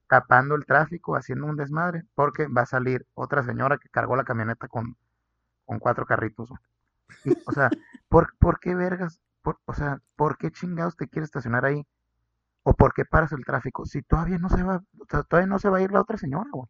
[0.08, 4.24] tapando el tráfico, haciendo un desmadre, porque va a salir otra señora que cargó la
[4.24, 4.96] camioneta con,
[5.66, 6.50] con cuatro carritos.
[7.24, 7.70] Y, o sea,
[8.08, 9.20] ¿por, ¿por qué vergas?
[9.42, 11.86] Por- o sea, ¿por qué chingados te quieres estacionar ahí?
[12.64, 13.86] ¿O por qué paras el tráfico?
[13.86, 16.18] Si todavía no se va, o sea, todavía no se va a ir la otra
[16.18, 16.68] señora, güey.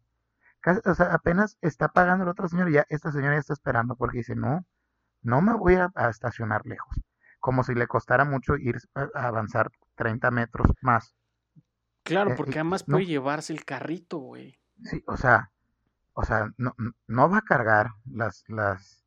[0.85, 3.95] O sea, apenas está pagando la otra señora y ya esta señora ya está esperando
[3.95, 4.65] porque dice, no,
[5.23, 6.95] no me voy a, a estacionar lejos.
[7.39, 11.15] Como si le costara mucho ir a, avanzar 30 metros más.
[12.03, 12.97] Claro, Eh, porque además no.
[12.97, 14.59] puede llevarse el carrito, güey.
[14.83, 15.51] Sí, o sea,
[16.13, 16.73] o sea, no,
[17.07, 19.05] no va a cargar las, las,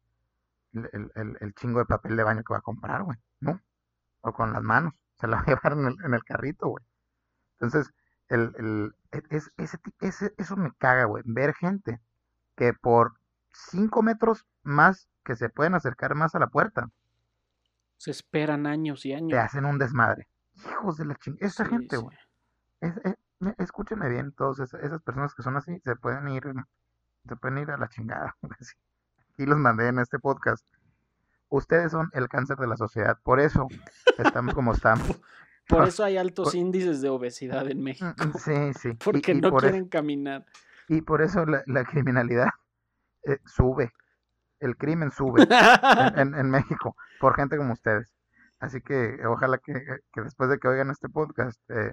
[0.73, 3.61] el, el- el- el chingo de papel de baño que va a comprar, güey, ¿no?
[4.23, 6.85] O con las manos, se la va a llevar en el, en el carrito, güey.
[7.61, 7.93] Entonces,
[8.29, 12.01] el, el, e- es, ese, ese, eso me caga, güey, ver gente
[12.57, 13.15] que por
[13.53, 16.89] cinco metros más que se pueden acercar más a la puerta,
[17.97, 19.39] Se esperan años y te años.
[19.39, 20.29] hacen un desmadre.
[20.71, 22.03] Hijos de la chingada, esa Sí, gente, sí.
[22.03, 22.17] güey.
[22.81, 26.45] Es- es- me- escúchenme bien, todas esas, personas que son así, se pueden ir,
[27.29, 28.37] se pueden ir a la chingada.
[29.37, 30.65] Y los mandé en este podcast.
[31.49, 33.67] Ustedes son el cáncer de la sociedad, por eso
[34.19, 35.07] estamos como estamos.
[35.69, 38.15] Por eso hay altos por- índices de obesidad en Mm, México.
[38.19, 38.89] mm, Sí, sí.
[39.05, 40.45] Porque y no por quieren caminar.
[40.89, 42.49] y por eso la, la criminalidad
[43.25, 43.93] eh, sube.
[44.61, 45.49] El crimen sube en,
[46.19, 48.15] en- en México por gente como ustedes.
[48.61, 49.73] Así que eh, ojalá que,
[50.13, 51.93] que después de que oigan este podcast, eh,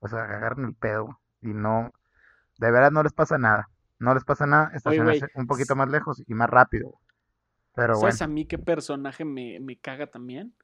[0.00, 1.92] pues agarren el pedo y no,
[2.58, 3.68] de verdad no les pasa nada.
[4.00, 6.98] No les pasa nada Oye, estacionarse un poquito más lejos y más rápido.
[7.74, 10.54] Pero ¿Sabes bueno, a mí qué personaje me, me caga también?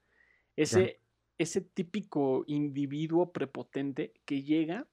[0.57, 1.01] Ese,
[1.41, 4.87] ese típico individuo prepotente que llega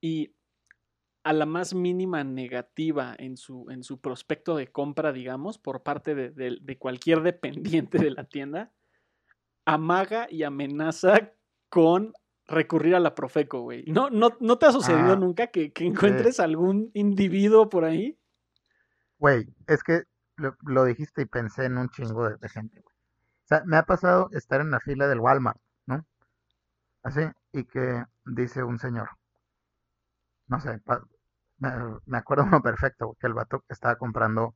[0.00, 0.34] y
[1.24, 6.14] a la más mínima negativa en su, en su prospecto de compra, digamos, por parte
[6.14, 8.72] de, de- de cualquier dependiente de la tienda,
[9.64, 11.32] amaga y amenaza
[11.68, 12.12] con
[12.46, 13.84] recurrir a la Profeco, güey.
[13.86, 18.18] ¿No, no, ¿No te ha sucedido Ah, nunca que, que encuentres algún individuo por ahí?
[19.18, 20.02] güey, es que
[20.36, 22.80] lo, lo dijiste y pensé en un chingo de, de gente.
[22.80, 22.94] güey.
[23.44, 25.60] O sea, me ha pasado estar en la fila del Walmart.
[27.02, 27.20] Así,
[27.52, 29.10] y que dice un señor,
[30.48, 30.80] no sé,
[31.58, 34.54] me, acuerdo uno perfecto, güey, que el vato estaba comprando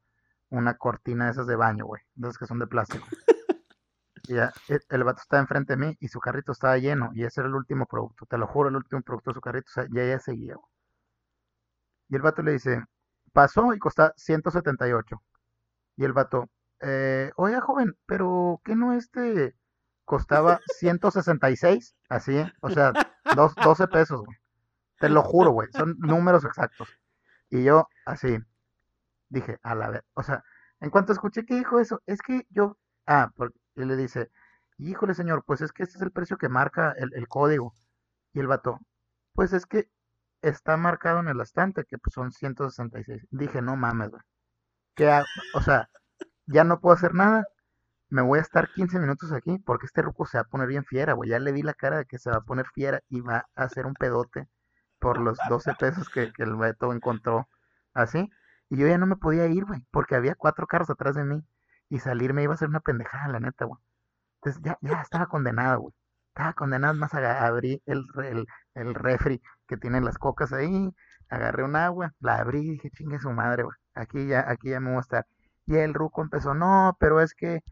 [0.50, 3.06] una cortina de esas de baño, güey, de esas que son de plástico.
[4.26, 4.54] Y ya,
[4.88, 7.54] el, vato estaba enfrente de mí y su carrito estaba lleno, y ese era el
[7.56, 10.18] último producto, te lo juro, el último producto de su carrito, o sea, ya ya
[10.18, 10.66] seguía, güey.
[12.08, 12.82] Y el vato le dice,
[13.34, 15.22] pasó y costaba 178.
[15.96, 16.48] Y el vato,
[16.80, 19.54] eh, oiga, joven, pero ¿qué no este
[20.04, 21.94] costaba 166?
[22.08, 22.52] Así, ¿eh?
[22.60, 22.92] o sea,
[23.36, 24.36] dos, 12 pesos, güey.
[24.98, 26.88] Te lo juro, güey, son números exactos.
[27.50, 28.38] Y yo, así,
[29.28, 30.42] dije, a la vez, o sea,
[30.80, 34.30] en cuanto escuché que dijo eso, es que yo, ah, porque y le dice,
[34.78, 37.74] híjole, señor, pues es que este es el precio que marca el, el código.
[38.32, 38.80] Y el vato,
[39.34, 39.88] pues es que
[40.42, 43.26] está marcado en el estante, que pues son 166.
[43.30, 44.22] Dije, no mames, güey.
[45.54, 45.90] O sea,
[46.46, 47.46] ya no puedo hacer nada.
[48.14, 50.84] Me voy a estar 15 minutos aquí porque este ruco se va a poner bien
[50.84, 51.30] fiera, güey.
[51.30, 53.64] Ya le di la cara de que se va a poner fiera y va a
[53.64, 54.46] hacer un pedote
[55.00, 57.48] por los 12 pesos que, el Beto encontró.
[57.92, 58.30] Así.
[58.70, 61.44] Y yo ya no me podía ir, güey, porque había cuatro carros atrás de mí.
[61.88, 63.80] Y salirme iba a ser una pendejada, la neta, güey.
[64.36, 65.94] Entonces ya, ya estaba condenado, güey.
[66.28, 70.94] Estaba condenado, más abrí el, el, el refri que tiene las cocas ahí,
[71.28, 73.76] agarré un agua, la abrí y dije, chingue su madre, güey.
[73.94, 75.26] Aquí ya, aquí ya me voy a estar.
[75.66, 77.64] Y el ruco empezó, no, pero es que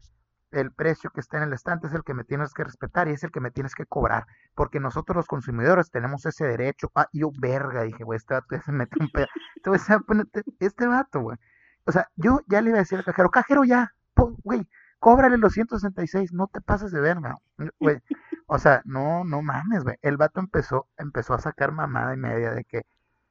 [0.53, 3.11] el precio que está en el estante es el que me tienes que respetar y
[3.11, 4.25] es el que me tienes que cobrar,
[4.55, 6.91] porque nosotros los consumidores tenemos ese derecho.
[6.95, 9.27] Ah, yo, verga, dije, güey, este vato ya se mete un pedo.
[9.73, 11.37] Este este vato, güey.
[11.85, 14.67] O sea, yo ya le iba a decir al cajero, cajero ya, güey,
[14.99, 17.37] cóbrale los 166, no te pases de verga,
[17.79, 18.01] güey.
[18.47, 19.97] O sea, no, no mames, güey.
[20.01, 22.83] El vato empezó, empezó a sacar mamada y media de que,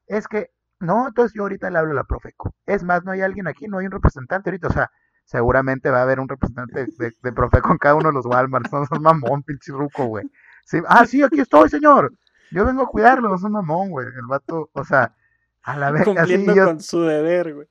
[0.06, 0.50] es que,
[0.80, 2.54] no, entonces yo ahorita le hablo a la Profeco.
[2.66, 4.90] Es más, no hay alguien aquí, no hay un representante ahorita, o sea,
[5.24, 8.70] seguramente va a haber un representante de, de Profeco en cada uno de los Walmart,
[8.72, 10.24] no son mamón, pinche ruco, güey.
[10.64, 12.12] Sí, ah, sí, aquí estoy, señor.
[12.50, 14.06] Yo vengo a cuidarlo, no son mamón, güey.
[14.06, 15.14] El vato, o sea,
[15.62, 17.68] a la vez, así Cumpliendo yo, con su deber, güey.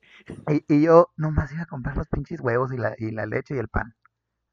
[0.48, 3.54] y, y yo nomás iba a comprar los pinches huevos y la, y la leche
[3.54, 3.94] y el pan.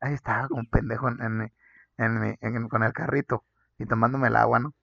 [0.02, 1.52] Ahí estaba como pendejo en, en,
[1.98, 3.44] en en- con el carrito
[3.78, 4.74] y tomándome el agua, ¿no?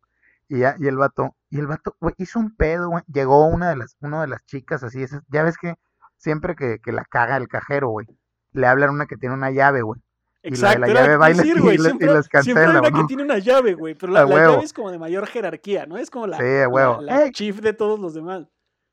[0.49, 3.03] Y, ya, y el vato, y el vato, güey, hizo un pedo, güey.
[3.07, 5.77] Llegó una de las, una de las chicas así, esas, ya ves que
[6.17, 8.07] siempre que, que la caga el cajero, güey,
[8.53, 10.01] le hablan a una que tiene una llave, güey.
[10.43, 11.67] Y la de Exacto, la llave lo va que y, iba a les- decir, y
[11.67, 14.25] les- y siempre- les Siempre hay cancela, una que tiene una llave, güey, pero la,
[14.25, 15.97] la llave es como de mayor jerarquía, ¿no?
[15.99, 18.47] Es como la, Sí, la, la chief de todos los demás.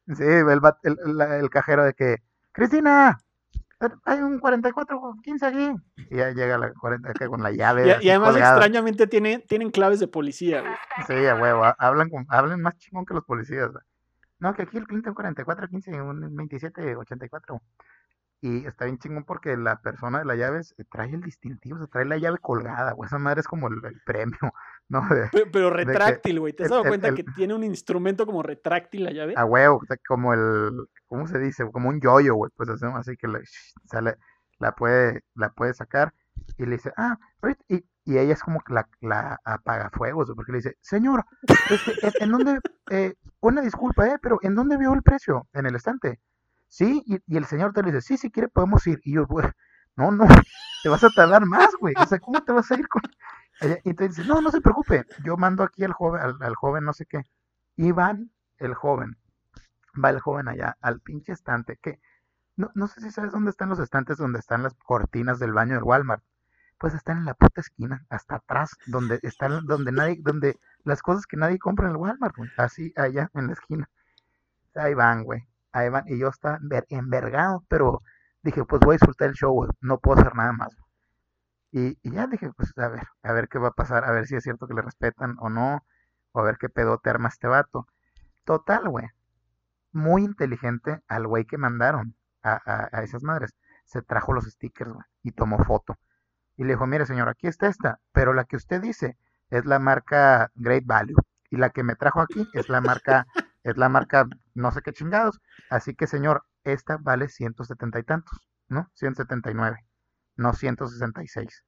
[0.08, 2.18] Sí, el, el, el cajero de que,
[2.52, 3.20] Cristina,
[4.06, 5.72] hay un 44, 15 aquí.
[6.10, 7.98] Y ya llega la 40 acá con la llave.
[8.02, 8.56] Y, además, colgada.
[8.58, 10.74] extrañamente, tienen, tienen claves de policía, güey.
[11.08, 13.72] Sí, a huevo, ha- hablan, con, hablan más chingón que los policías.
[13.72, 13.84] güey.
[14.44, 17.62] No, que aquí el cliente un 44, 15, un 27, 84.
[18.42, 21.88] Y está bien chingón porque la persona de la llave se- trae el distintivo, se
[21.88, 23.08] trae la llave colgada, güey.
[23.08, 24.38] Esa madre es como el, el premio,
[24.90, 25.08] ¿no?
[25.08, 26.52] De- Pero, retráctil, güey.
[26.52, 29.34] ¿Te has dado el- cuenta el- que tiene un instrumento como retráctil la llave?
[29.38, 30.72] a huevo, o sea, como el,
[31.08, 31.64] ¿cómo se dice?
[31.72, 32.52] Como un yoyo, güey.
[32.58, 33.40] Pues así que le,
[33.86, 34.18] sale,
[34.60, 36.14] la puede, la puede sacar
[36.58, 37.18] y le dice, ah,
[37.70, 41.26] y, y ella es como la, la apagafuegos, güey, porque le dice, señor,
[41.70, 45.48] este, ¿en, dónde, eh, una disculpa, eh, pero ¿en dónde vio el precio?
[45.54, 46.20] En el estante.
[46.68, 49.00] Sí, y, el señor te le dice, sí, si quiere podemos ir.
[49.04, 49.48] Y yo, güey,
[49.96, 50.26] no, no,
[50.84, 51.94] te vas a tardar más, güey.
[51.98, 53.02] O sea, ¿cómo te vas a ir con...?
[53.86, 56.84] Y te dice, no, no se preocupe, yo mando aquí al joven, al, al joven
[56.84, 57.22] no sé qué.
[57.78, 59.18] Y van el joven,
[60.04, 62.00] va el joven allá al pinche estante, que
[62.56, 65.76] no, no sé si sabes dónde están los estantes donde están las cortinas del baño
[65.76, 66.24] del Walmart.
[66.84, 71.26] Pues están en la puta esquina, hasta atrás, donde están, donde nadie, donde las cosas
[71.26, 73.90] que nadie compra en el Walmart, así allá en la esquina.
[74.76, 78.02] Ahí van, güey, ahí van, y yo estaba enver- envergado, pero
[78.42, 80.76] dije, pues voy a disfrutar el show, güey, no puedo hacer nada más.
[81.72, 84.36] Y, ya dije, pues a ver, a ver qué va a pasar, a ver si
[84.36, 85.86] es cierto que le respetan o no,
[86.34, 87.88] o a ver qué pedote arma este vato.
[88.44, 89.08] Total, güey,
[89.94, 93.56] muy inteligente al güey que mandaron a, a- a esas madres.
[93.86, 95.98] Se trajo los stickers, güey, y tomó foto.
[96.58, 99.18] Y le dijo, mire señor, aquí está esta, pero la que usted dice
[99.50, 101.16] es la marca Great Value.
[101.50, 103.28] Y la que me trajo aquí es la marca,
[103.64, 104.26] es la marca
[104.56, 105.40] no sé qué chingados.
[105.70, 108.40] Así que señor, esta vale 170 y tantos,
[108.70, 108.90] ¿no?
[108.96, 109.86] 179,
[110.36, 111.64] no 166.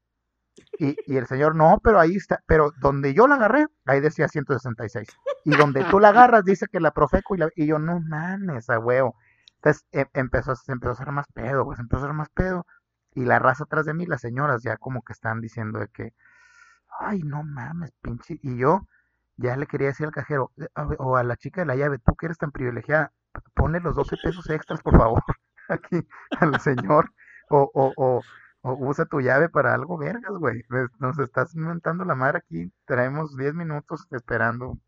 [0.79, 4.27] Y, y el señor, no, pero ahí está, pero donde yo la agarré, ahí decía
[4.27, 5.07] 166.
[5.43, 9.15] Y donde tú la agarras, dice que la Profeco y, yo, no mames, a huevo.
[9.57, 12.65] Entonces em- empezó, empezó a hacer más pedo, pues empezó a hacer más pedo.
[13.15, 16.13] Y la raza atrás de mí, las señoras ya como que están diciendo de que,
[16.99, 18.39] ay, no mames, pinche.
[18.41, 18.87] Y yo
[19.37, 20.67] ya le quería decir al cajero, "Eh,
[20.99, 23.13] o a la chica de la llave, tú que eres tan privilegiada,
[23.55, 25.23] ponle los 12 pesos extras, por favor,
[25.69, 26.07] aquí
[26.39, 27.11] al señor.
[27.49, 28.21] O, o, o,
[28.61, 30.63] o usa tu llave para algo, vergas, güey.
[30.99, 32.71] Nos estás inventando la madre aquí.
[32.85, 34.79] Traemos 10 minutos esperando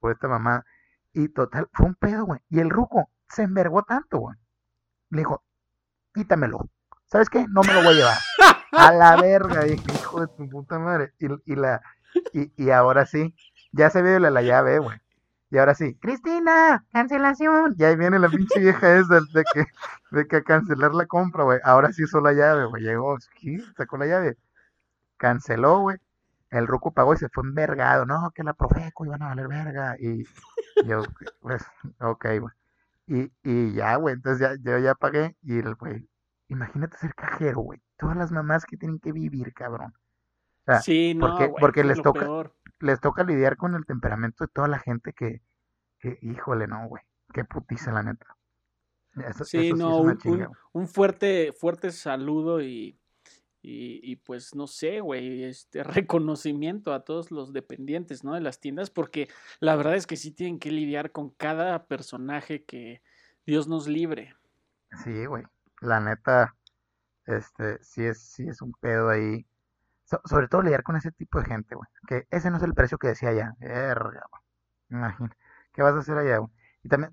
[0.00, 0.64] por esta mamá.
[1.12, 2.40] Y total, fue un pedo, güey.
[2.50, 4.36] Y el ruco se envergó tanto, güey.
[5.10, 5.42] Le dijo,
[6.14, 6.68] quítamelo.
[7.10, 7.46] ¿Sabes qué?
[7.48, 8.18] No me lo voy a llevar.
[8.72, 11.12] A la verga, dije, hijo de tu puta madre.
[11.18, 11.80] Y, y la,
[12.32, 13.34] y, y ahora sí,
[13.72, 14.98] ya se vio la, la llave, güey.
[15.50, 17.74] Y ahora sí, Cristina, cancelación.
[17.78, 19.66] Y ahí viene la pinche vieja esa de que,
[20.10, 21.58] de que cancelar la compra, güey.
[21.64, 22.82] Ahora sí hizo la llave, güey.
[22.82, 23.58] Llegó, ¿qué?
[23.76, 24.36] sacó la llave.
[25.16, 25.98] Canceló, güey.
[26.50, 28.06] El ruco pagó y se fue envergado.
[28.06, 29.96] No, que la Profeco iban a valer verga.
[29.98, 30.24] Y
[30.84, 31.02] yo,
[31.40, 31.64] pues,
[32.00, 32.54] ok, güey.
[33.06, 36.06] Y, y ya, güey, entonces ya, yo ya pagué y el güey,
[36.48, 37.80] imagínate ser cajero, güey.
[37.98, 39.92] Todas las mamás que tienen que vivir, cabrón.
[40.62, 42.54] O sea, Sí, no, porque, güey, porque les toca, peor.
[42.80, 45.40] les toca lidiar con el temperamento de toda la gente que,
[45.98, 47.02] que híjole, no, güey.
[47.32, 48.36] Qué putiza, la neta.
[49.28, 50.58] Eso, Sí, eso no, un, chinga, un- güey.
[50.72, 52.98] un fuerte, fuerte saludo y,
[53.62, 58.34] y, y, pues no sé, güey, este reconocimiento a todos los dependientes, ¿no?
[58.34, 59.28] De las tiendas, porque
[59.60, 63.02] la verdad es que sí tienen que lidiar con cada personaje que
[63.46, 64.34] Dios nos libre.
[65.04, 65.44] Sí, güey.
[65.80, 66.54] La neta,
[67.26, 69.46] este, sí es, sí es un pedo ahí.
[70.04, 71.88] So- sobre todo lidiar con ese tipo de gente, güey.
[72.08, 73.54] Que ese no es el precio que decía allá.
[73.60, 74.22] Verga.
[74.90, 75.36] Imagina.
[75.72, 76.52] ¿Qué vas a hacer allá, güey?
[76.84, 77.12] Y también,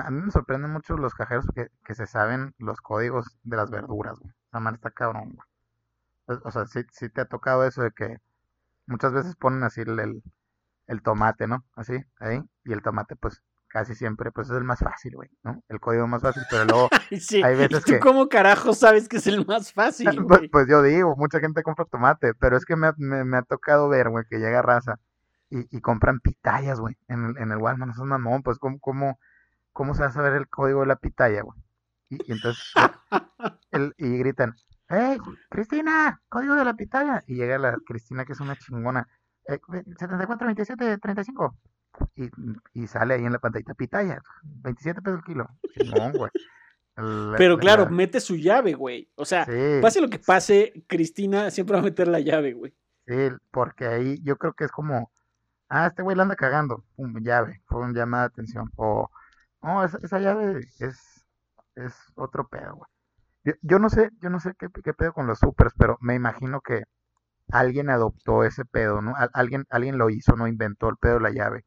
[0.00, 3.70] a mí me sorprenden mucho los cajeros que, que se saben los códigos de las
[3.70, 4.34] verduras, güey.
[4.52, 6.40] La madre está cabrón, güey.
[6.44, 8.18] O sea, sí, sí te ha tocado eso de que
[8.86, 10.22] muchas veces ponen así el,
[10.86, 11.64] el tomate, ¿no?
[11.74, 12.42] Así, ahí.
[12.64, 13.42] Y el tomate, pues,
[13.74, 15.60] casi siempre, pues es el más fácil, güey, ¿no?
[15.68, 16.88] El código más fácil, pero luego
[17.20, 20.42] sí, Hay ¿y veces tú que- cómo carajo sabes que es el más fácil, Pues,
[20.52, 23.42] pues yo digo, mucha gente compra tomate, pero es que me, ha- me, me ha
[23.42, 25.00] tocado ver, güey, que llega raza
[25.50, 28.78] y, y compran pitayas, güey, en el, en el Walmart, no seas mamón, pues, ¿cómo,
[28.78, 29.18] cómo,
[29.72, 31.58] cómo se va a saber el código de la pitaya, güey?
[32.10, 32.72] Y, y entonces,
[33.72, 34.54] el, y gritan,
[34.88, 35.18] ¡Hey,
[35.48, 36.20] Cristina!
[36.28, 37.24] ¡Código de la pitaya!
[37.26, 39.08] Y llega la Cristina, que es una chingona,
[39.48, 39.58] eh,
[39.98, 41.56] 74, 27, 35.
[42.16, 42.30] Y,
[42.72, 45.48] y sale ahí en la pantallita pitaya, 27 pesos el kilo.
[45.74, 46.30] Chingón, güey.
[46.96, 49.10] La- Pero la- claro, la- mete su llave, güey.
[49.16, 49.78] O sea, sí.
[49.82, 52.74] pase lo que pase, Cristina siempre va a meter la llave, güey.
[53.06, 53.14] Sí,
[53.50, 55.10] porque ahí yo creo que es como,
[55.68, 56.84] Ah, este güey la anda cagando.
[56.94, 57.62] Pum, llave.
[57.66, 58.70] Fue una llamada de atención.
[58.76, 59.10] O,
[59.62, 61.24] no, esa, esa llave es,
[61.74, 62.88] es otro pedo, güey.
[63.44, 66.14] Yo, yo no sé, yo no sé qué, qué pedo con los supers, pero me
[66.14, 66.84] imagino que
[67.50, 69.16] alguien adoptó ese pedo, ¿no?
[69.16, 70.46] Al- alguien, alguien lo hizo, ¿no?
[70.46, 71.64] Inventó el pedo de la llave,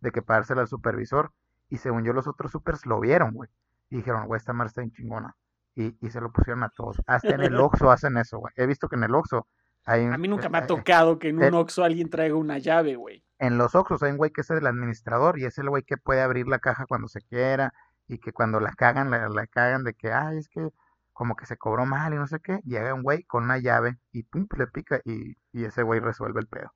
[0.00, 1.32] de que pagársela al supervisor.
[1.68, 3.50] Y según yo, los otros supers lo vieron, güey.
[3.90, 5.36] Y dijeron, güey, esta madre está bien chingona.
[5.74, 7.00] Y, y se lo pusieron a todos.
[7.06, 8.52] Hasta en el Oxxo hacen eso, güey.
[8.56, 9.46] He visto que en el Oxxo
[9.84, 12.10] hay A mí nunca me eh, ha eh, tocado que en eh, un Oxxo alguien
[12.10, 13.24] traiga una llave, güey.
[13.38, 15.96] en los Oxxos hay un güey que es el administrador y es el güey que
[15.96, 17.72] puede abrir la caja cuando se quiera
[18.06, 20.68] y que cuando la cagan, la, la cagan de que, ay, es que
[21.12, 23.98] como que se cobró mal y no sé qué, llega un güey con una llave
[24.12, 26.72] y pum, le pica y, y ese güey resuelve el pedo.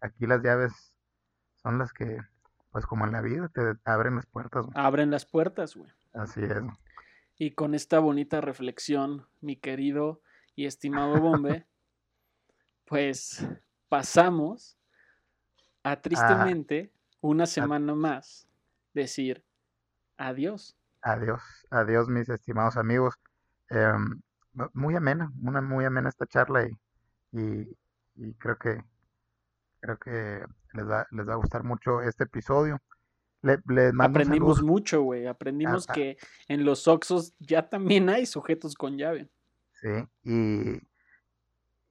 [0.00, 0.94] Aquí las llaves
[1.56, 2.18] son las que,
[2.70, 4.66] pues como en la vida, te abren las puertas.
[4.66, 4.74] güey.
[4.76, 5.90] Abren las puertas, güey.
[6.12, 6.62] Así es.
[7.36, 10.20] Y con esta bonita reflexión, mi querido
[10.54, 11.66] y estimado Bombe,
[12.86, 13.46] pues
[13.88, 14.78] pasamos
[15.82, 18.46] a tristemente una semana más
[18.94, 19.44] decir
[20.16, 20.76] adiós.
[21.02, 21.40] Adiós,
[21.70, 23.14] adiós mis estimados amigos.
[23.70, 24.20] Em,
[24.52, 26.76] mu- muy amena, una muy amena esta charla y,
[27.32, 27.76] y,
[28.16, 28.82] y creo que
[29.80, 32.80] creo que les va, les va a gustar mucho este episodio.
[33.42, 33.58] Le,
[33.98, 35.26] Aprendimos mucho, güey.
[35.26, 36.18] Aprendimos Ah, que
[36.48, 39.30] en los Oxxos ya también hay sujetos con llave.
[39.72, 40.80] Sí, y,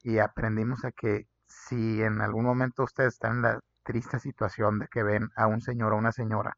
[0.04, 4.88] y aprendimos a que si en algún momento ustedes están en la triste situación de
[4.88, 6.56] que ven a un señor o una señora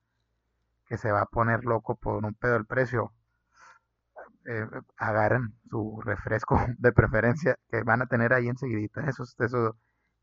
[0.85, 3.13] que se va a poner loco por un pedo del precio,
[4.45, 4.67] eh,
[4.97, 9.01] agarren su refresco de preferencia que van a tener ahí enseguidita.
[9.07, 9.77] Eso, eso,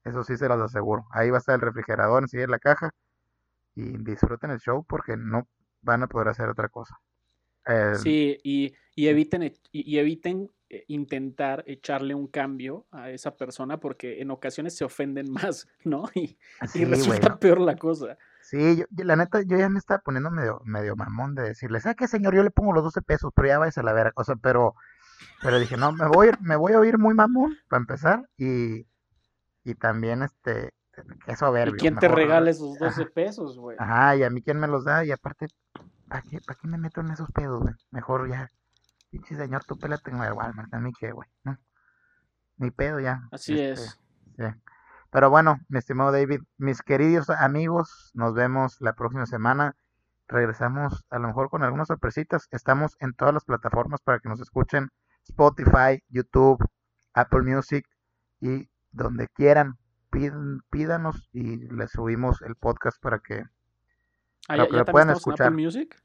[0.05, 1.07] eso sí se los aseguro.
[1.13, 2.91] Ahí va a estar el refrigerador enseguida en la caja
[3.75, 5.49] y disfruten el show porque no
[5.83, 6.99] van a poder hacer otra cosa.
[7.67, 13.11] Eh, Sí, y, y eviten, e- y, y eviten eh, intentar echarle un cambio a
[13.11, 16.05] esa persona porque en ocasiones se ofenden más, ¿no?
[16.15, 17.39] Y, sí, y resulta ¿no?
[17.39, 18.19] peor la cosa.
[18.41, 21.81] Sí, yo, yo- la neta, yo ya me estaba poniendo medio, medio mamón de decirle,
[21.81, 22.35] ¿sabe qué, señor?
[22.35, 24.13] Yo le pongo los 12 pesos, pero ya váyase a la verga.
[24.17, 24.75] O sea, pero,
[25.43, 28.87] pero dije, no, me voy, me voy a oír muy mamón para empezar y,
[29.65, 30.73] y también, este,
[31.25, 31.77] qué ¿Y soberbio.
[31.79, 33.77] quién te mejor- regala esos 12 Ajá, pesos, güey?
[33.79, 35.47] Ajá, y a mí quién me los da y aparte,
[36.09, 37.75] ¿para qué, para qué me meto en esos pedos, güey?
[37.91, 38.49] Mejor ya,
[39.11, 41.57] pinche señor, tú pélate en el Walmart, a mí qué, güey, ¿no?
[42.57, 43.23] Ni pedo ya.
[43.31, 44.01] Así este, es.
[44.37, 44.45] Sí.
[45.11, 49.75] Pero bueno, mi estimado David, mis queridos amigos, nos vemos la próxima semana.
[50.27, 52.49] Regresamos a lo mejor con algunas sorpresitas.
[52.51, 54.91] Estamos en todas las plataformas para que nos escuchen.
[55.27, 56.59] Spotify, YouTube,
[57.15, 57.87] Apple Music
[58.41, 59.79] y donde quieran.
[60.11, 63.41] Pídan- pídanos y les subimos el podcast para que
[64.49, 65.47] Ah, para ¿ya, que ya lo puedan estamos en escuchar.
[65.49, 66.03] Apple Music?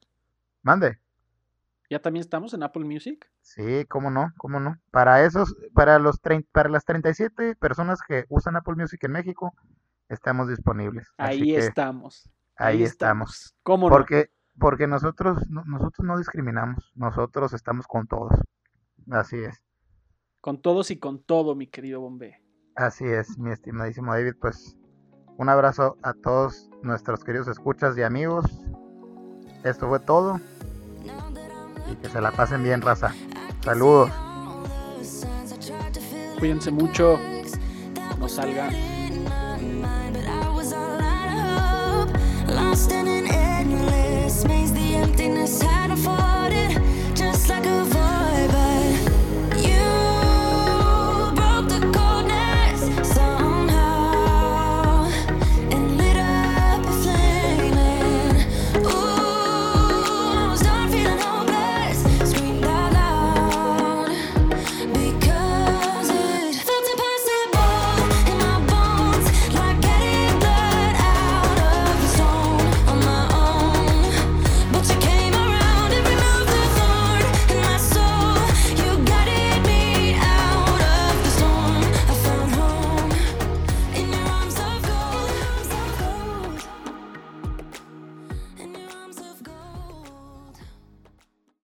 [0.61, 0.99] mande.
[1.89, 3.29] ¿Ya también estamos en Apple Music?
[3.41, 4.79] Sí, cómo no, cómo no.
[4.91, 6.19] Para esos, para los
[6.51, 9.53] para las 37 personas que usan Apple Music en México,
[10.09, 11.07] estamos disponibles.
[11.17, 12.29] Ahí estamos.
[12.55, 13.55] ahí estamos.
[13.63, 13.95] ¿Cómo no?
[13.95, 18.33] Porque, porque nosotros, no- nosotros no discriminamos, nosotros estamos con todos.
[19.11, 19.61] Así es,
[20.41, 22.41] Con todos y con todo, mi querido Bombé.
[22.75, 24.75] Así es, mi estimadísimo David, pues
[25.37, 28.45] un abrazo a todos nuestros queridos escuchas y amigos.
[29.63, 30.39] Esto fue todo.
[31.91, 33.13] Y que se la pasen bien, raza.
[33.63, 34.09] Saludos.
[36.39, 37.19] Cuídense mucho.
[38.19, 38.93] No salgan.